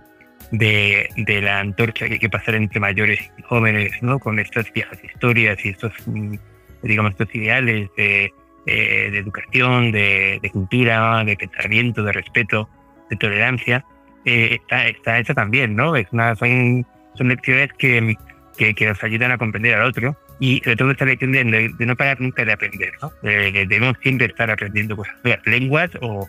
[0.50, 4.18] de, de, la antorcha que hay que pasar entre mayores y jóvenes, ¿no?
[4.18, 6.36] Con estas viejas historias y estos, mm,
[6.82, 8.32] digamos, estos ideales de,
[8.64, 12.68] de educación, de, de cultura, de pensamiento, de respeto,
[13.11, 13.84] de tolerancia,
[14.24, 15.96] eh, está, está hecha también, ¿no?
[15.96, 18.16] Es una, son, son lecciones que,
[18.56, 21.44] que, que, nos ayudan a comprender al otro y sobre todo esta lección de,
[21.76, 23.12] de, no parar nunca de aprender, ¿no?
[23.22, 26.26] debemos siempre estar aprendiendo cosas lenguas o,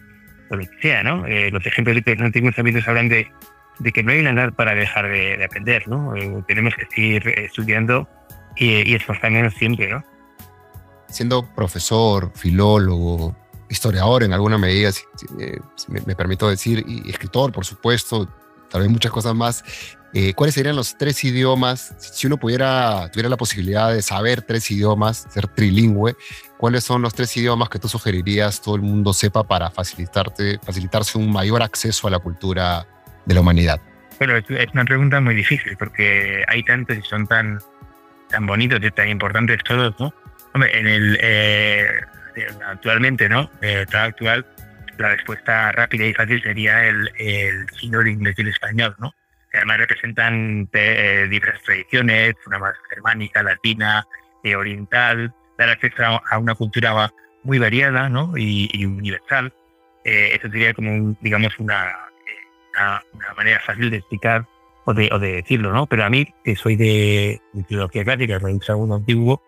[0.50, 1.26] o, lo que sea, ¿no?
[1.26, 3.32] Eh, los ejemplos de los antiguos amigos hablan de,
[3.80, 6.16] de que no hay una edad para dejar de, aprender, ¿no?
[6.16, 8.08] Eh, tenemos que seguir estudiando
[8.58, 10.04] y, y esforzándonos siempre, ¿no?
[11.08, 13.36] Siendo profesor, filólogo,
[13.72, 15.06] historiador en alguna medida, si,
[15.88, 18.28] me, permito decir, y escritor, por supuesto,
[18.70, 19.64] tal vez muchas cosas más.
[20.14, 21.96] Eh, ¿Cuáles serían los tres idiomas?
[21.98, 26.16] Si uno pudiera, tuviera la posibilidad de saber tres idiomas, ser trilingüe,
[26.58, 31.18] ¿cuáles son los tres idiomas que tú sugerirías todo el mundo sepa para facilitarte, facilitarse
[31.18, 32.86] un mayor acceso a la cultura
[33.26, 33.80] de la humanidad?
[34.20, 37.60] Bueno, es una pregunta muy difícil porque hay tantos y son tan,
[38.30, 40.14] tan bonitos y tan importantes todos, ¿no?
[40.54, 41.88] Hombre, en el, eh,
[42.66, 43.50] actualmente, ¿no?
[43.62, 44.46] Eh, actual,
[44.98, 49.14] la respuesta rápida y fácil sería el, el chino, inglés y el español, ¿no?
[49.52, 54.08] Que además representan eh, diversas tradiciones, una más germánica, latina,
[54.44, 57.12] eh, oriental, dar acceso a una cultura
[57.44, 58.34] muy variada, ¿no?
[58.38, 59.54] Y, universal.
[60.04, 61.94] Eh, eso sería como, digamos, una,
[63.14, 64.48] una, manera fácil de explicar
[64.86, 65.86] o de, o de decirlo, ¿no?
[65.86, 69.44] Pero a mí, que soy de, de filología clásica, soy un antiguo,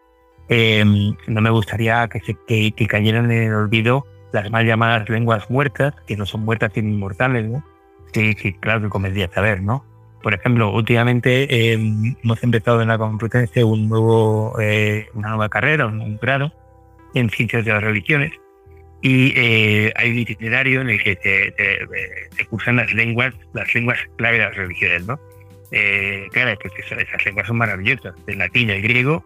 [0.50, 5.50] Em, no me gustaría que, se, que, cayeran en el olvido las mal llamadas lenguas
[5.50, 7.64] muertas, que no son muertas sino inmortales, ¿no?
[8.14, 9.86] Sí, sí, claro que convendría saber, ¿no?
[10.22, 15.86] Por ejemplo, últimamente em, hemos empezado en la Complutense un nuevo, eh, una nueva carrera,
[15.86, 16.52] un, grado
[17.14, 18.32] en ciencias de las religiones,
[19.02, 21.18] y eh, hay un itinerario en el que
[22.36, 25.20] se, cursan las lenguas, las lenguas clave de las religiones, ¿no?
[25.72, 29.26] Eh, claro, pues esas, esas lenguas son maravillosas, el latín el griego,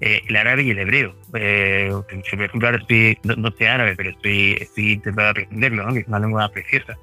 [0.00, 1.14] eh, el árabe y el hebreo.
[1.34, 5.92] Eh, por ejemplo, ahora estoy, no, sé árabe, pero estoy, estoy intentando aprenderlo, ¿no?
[5.92, 6.98] que es una lengua preciosa.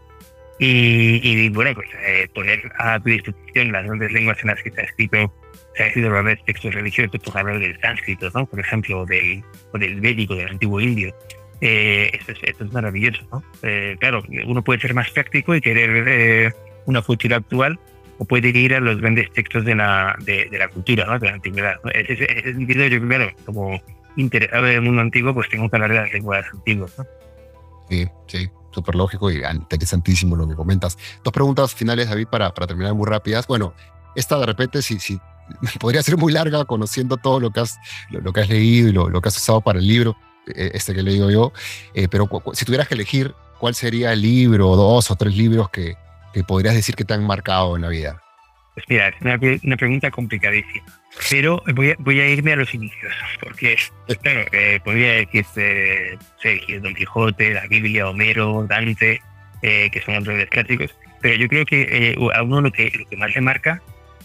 [0.57, 4.81] Y, bueno, pues eh, poner a tu disposición las grandes lenguas en las que se
[4.83, 5.33] escrito,
[5.75, 8.45] se ha escrito los textos religiosos, pues hablar del sánscrito, ¿no?
[8.45, 9.43] por ejemplo, del,
[9.73, 11.13] o del védico, del antiguo indio.
[11.59, 13.21] Eh, esto, es, esto, es, maravilloso.
[13.31, 13.43] ¿no?
[13.63, 16.55] Eh, claro, uno puede ser más práctico y querer
[16.85, 17.77] una cultura actual,
[18.17, 21.19] o puede ir a los grandes textos de la, de, la cultura, ¿no?
[21.19, 21.75] de la antigüedad.
[21.83, 21.91] ¿no?
[21.91, 23.81] Ese, ese sentido, yo primero, como
[24.15, 26.93] interesado del mundo antiguo, pues tengo que hablar de las lenguas antiguas.
[26.97, 27.05] ¿no?
[27.89, 30.97] Sí, sí súper lógico y interesantísimo lo que comentas.
[31.23, 33.47] Dos preguntas finales, David, para, para terminar muy rápidas.
[33.47, 33.73] Bueno,
[34.15, 35.17] esta de repente, si, si
[35.79, 37.77] podría ser muy larga conociendo todo lo que has,
[38.09, 40.17] lo, que has leído y lo, lo, que has usado para el libro,
[40.53, 41.53] eh, este que he leído yo,
[41.93, 45.95] eh, pero si tuvieras que elegir, ¿cuál sería el libro, dos o tres libros que,
[46.35, 48.21] que podrías decir que te han marcado en la vida?
[48.73, 50.85] Pues mira, es una, una pregunta complicadísima,
[51.29, 53.77] pero voy a, voy a, irme a los inicios, porque,
[54.21, 59.21] claro, eh, podría decirse eh, Don Quijote, la Biblia, Homero, Dante,
[59.61, 63.07] eh, que son otros clásicos, pero yo creo que eh, a uno lo que, lo
[63.07, 63.81] que más le marca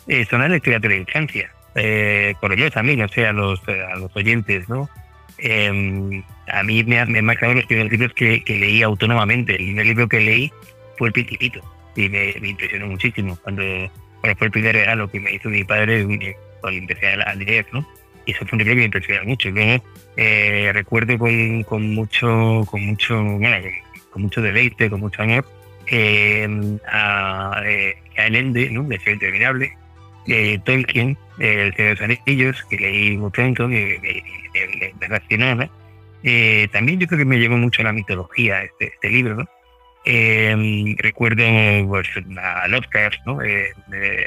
[0.08, 3.60] eh, son las lecturas de la infancia, eh, por yo también, o sea, a los,
[3.68, 4.90] a los oyentes, ¿no?
[5.38, 9.52] Em, a mí me, me han marcado los primeros libros que, que, leí autónomamente.
[9.52, 10.52] El primer libro que leí
[10.98, 11.62] fue El Principito
[11.96, 15.64] y me, me impresionó muchísimo cuando bueno, fue el primer regalo que me hizo mi
[15.64, 16.04] padre
[16.60, 17.86] cuando empecé a, leer, ¿no?
[18.26, 19.48] Y eso fue un libro que me impresionó mucho.
[19.48, 19.62] Yo
[20.16, 23.56] eh, recuerdo con, con, mucho, con mucho, bueno,
[24.10, 25.46] con mucho deleite, con mucho amor,
[25.86, 28.82] eh, a, eh, a ¿no?
[28.84, 29.72] De Ser Interminable,
[30.26, 34.22] eh, Tolkien, El Señor de los Anillos, que leí muy pronto, que
[35.00, 35.70] me, fascinó,
[36.22, 39.48] eh, también yo creo que me llevó mucho a la mitología este, este libro, ¿no?
[40.04, 42.08] Eh, recuerden pues,
[42.38, 43.42] a Lovecraft, ¿no?
[43.42, 43.72] Eh,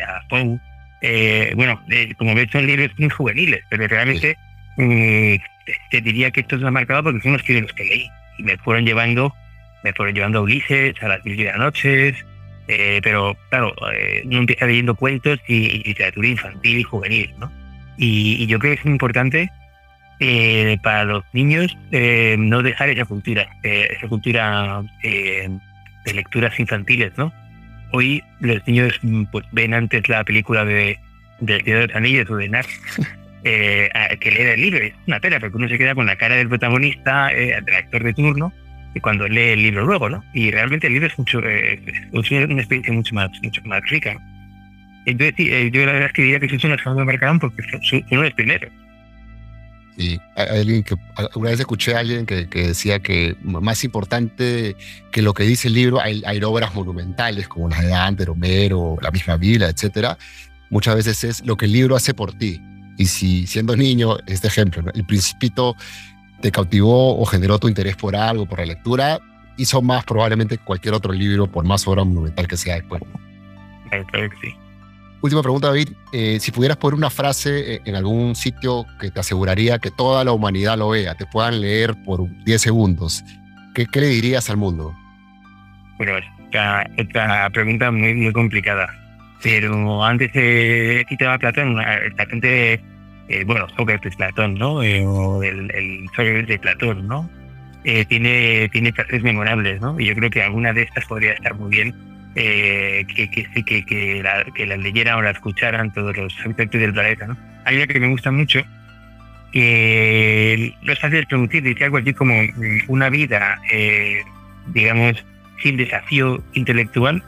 [0.08, 0.60] a Poe.
[1.02, 1.82] Eh, bueno,
[2.18, 4.38] como ves, son libros muy juveniles, pero realmente
[4.78, 8.44] te, diría que estos me han marcado porque son los que, los que leí y
[8.44, 9.34] me fueron llevando,
[9.84, 12.16] me fueron llevando a Ulises, a las mil de las noches,
[13.04, 13.76] pero claro,
[14.24, 17.52] uno empieza leyendo cuentos y, literatura infantil y juvenil, ¿no?
[17.98, 19.50] Y, y, yo creo que es importante
[20.26, 25.60] eh, para los niños eh, no dejar esa cultura, eh, esa cultura de
[26.14, 27.34] lecturas infantiles, ¿no?
[27.92, 30.98] Hoy los niños mm, pues, ven antes la película de,
[31.42, 32.68] de, de los Anillos o de Nash
[33.44, 34.80] que leer el libro.
[34.86, 38.14] Es una pena porque uno se queda con la cara del protagonista, del actor de
[38.14, 38.54] turno,
[38.96, 40.24] y cuando lee el libro luego, ¿no?
[40.34, 44.18] Y realmente el libro es mucho, es una experiencia mucho más, mucho más rica.
[45.06, 48.08] Entonces, yo la verdad es que diría que son las que me marcaron porque son,
[48.08, 48.72] son los primeros.
[49.98, 54.76] Y alguien que alguna vez escuché a alguien que, que, decía que más importante
[55.12, 59.12] que lo que dice el libro, hay, obras monumentales como las de Dante, Homero, la
[59.12, 60.18] misma Biblia, etcétera.
[60.70, 62.60] Muchas veces es lo que el libro hace por ti.
[62.98, 65.76] Y si siendo niño, este ejemplo, el principito
[66.42, 69.20] te cautivó o generó tu interés por algo, por la lectura,
[69.58, 73.02] hizo más probablemente cualquier otro libro, por más obra monumental que sea después.
[73.90, 74.63] Claro que sí.
[75.24, 75.88] Última pregunta, David.
[76.12, 80.22] Eh, si pudieras poner una frase eh, en algún sitio que te aseguraría que toda
[80.26, 83.24] la humanidad lo vea, te puedan leer por 10 segundos,
[83.74, 84.94] ¿qué, qué le dirías al mundo?
[85.98, 88.94] Bueno, esta, esta pregunta es muy, muy complicada.
[89.42, 92.82] Pero antes eh, citaba a Platón, la gente,
[93.30, 94.84] eh, bueno, Sócrates, Platón, ¿no?
[94.84, 97.30] Eh, o el, el de Platón, ¿no?
[97.86, 99.98] Eh, tiene, tiene frases memorables, ¿no?
[99.98, 103.86] Y yo creo que alguna de estas podría estar muy bien eh, que, que, que,
[103.86, 107.28] que, la, que la leyeran o la escucharan todos los habitantes del planeta.
[107.28, 107.38] ¿no?
[107.66, 108.62] Hay una que me gusta mucho,
[109.52, 114.22] que no es fácil producir, dice algo así como mm, una vida, eh,
[114.68, 115.24] digamos,
[115.62, 117.24] sin desafío intelectual,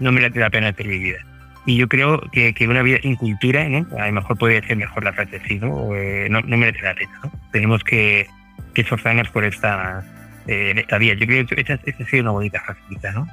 [0.00, 1.18] no merece la pena ser vivida.
[1.66, 3.86] Y yo creo que, que una vida sin cultura, ¿no?
[3.98, 5.96] a lo mejor podría ser mejor la frase así, ¿no?
[5.96, 7.20] Eh, no, no, merece la pena.
[7.24, 7.32] ¿no?
[7.52, 8.26] Tenemos que,
[8.74, 10.04] que esforzarnos por esta,
[10.46, 11.14] eh, esta vía.
[11.14, 13.26] Yo creo que esta, esta sería una bonita frasecita, ¿no?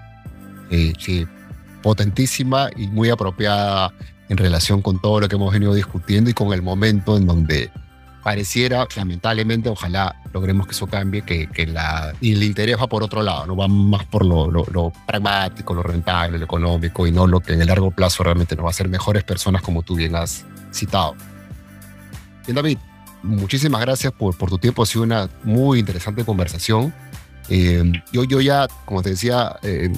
[0.72, 0.93] Eh,
[1.81, 3.93] potentísima y muy apropiada
[4.30, 7.72] en relación con todo lo que hemos venido discutiendo y con el momento en donde
[8.23, 13.03] pareciera, lamentablemente, ojalá logremos que eso cambie, que, que la, y el interés va por
[13.03, 17.11] otro lado, no va más por lo, lo, lo, pragmático, lo rentable, lo económico y
[17.11, 19.81] no lo que en el largo plazo realmente nos va a hacer mejores personas como
[19.81, 21.15] tú bien has citado.
[22.45, 22.77] Bien, David,
[23.23, 26.93] muchísimas gracias por, por tu tiempo, ha sido una muy interesante conversación.
[27.53, 27.84] Eh,
[28.14, 29.91] yo, yo ya, como te decía, eh,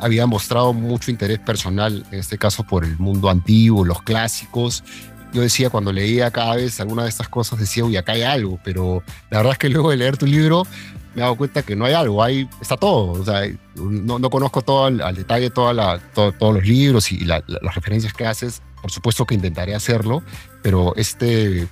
[0.00, 4.82] había mostrado mucho interés personal, en este caso por el mundo antiguo, los clásicos.
[5.34, 8.58] Yo decía, cuando leía cada vez alguna de estas cosas, decía, uy, acá hay algo,
[8.64, 10.66] pero la verdad es que luego de leer tu libro
[11.14, 13.20] me he dado cuenta que no hay algo, hay, está todo.
[13.20, 13.42] O sea,
[13.74, 17.44] no, no conozco todo al, al detalle toda la, todo, todos los libros y la,
[17.46, 18.62] la, las referencias que haces.
[18.80, 20.22] Por supuesto que intentaré hacerlo,
[20.62, 21.68] pero este,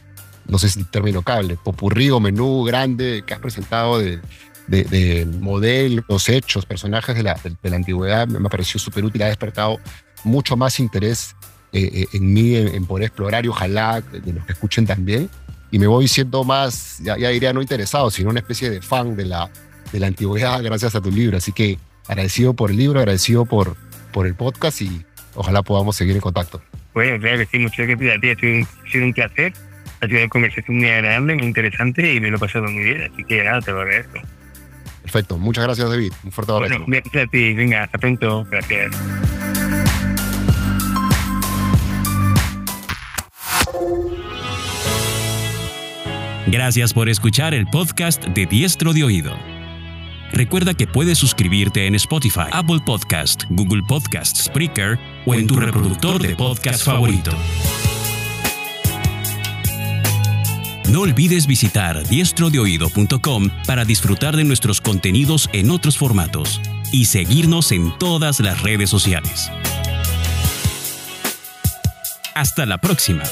[0.49, 4.21] no sé si el término cable, popurrí menú grande que has presentado de,
[4.67, 9.27] de, modelos, hechos, personajes de la, de, la antigüedad me, ha parecido súper útil, ha
[9.27, 9.79] despertado
[10.25, 11.37] mucho más interés
[11.73, 15.29] eh, eh, en mí en, poder explorar y ojalá de los que escuchen también.
[15.71, 19.17] Y me voy siendo más, ya, ya, diría no interesado, sino una especie de fan
[19.17, 19.51] de la,
[19.93, 21.37] de la antigüedad gracias a tu libro.
[21.37, 23.77] Así que agradecido por el libro, agradecido por,
[24.13, 25.05] por el podcast y
[25.35, 26.63] ojalá podamos seguir en contacto.
[26.93, 29.53] Bueno, claro que sí, muchas gracias a ti, ha sido un placer.
[30.01, 33.11] Ha sido una conversación muy agradable, muy interesante y me lo he pasado muy bien,
[33.13, 34.21] así que nada, te lo agradezco.
[35.05, 36.79] Perfecto, muchas gracias David, un fuerte abrazo.
[36.79, 38.91] Bueno, gracias a ti, venga, hasta pronto, gracias.
[46.47, 49.37] Gracias por escuchar el podcast de Diestro de Oído.
[50.33, 56.23] Recuerda que puedes suscribirte en Spotify, Apple Podcast, Google Podcast, Spreaker o en tu reproductor
[56.23, 57.31] de podcast favorito.
[60.91, 66.61] No olvides visitar diestrodeoído.com para disfrutar de nuestros contenidos en otros formatos
[66.93, 69.51] y seguirnos en todas las redes sociales.
[72.35, 73.23] Hasta la próxima.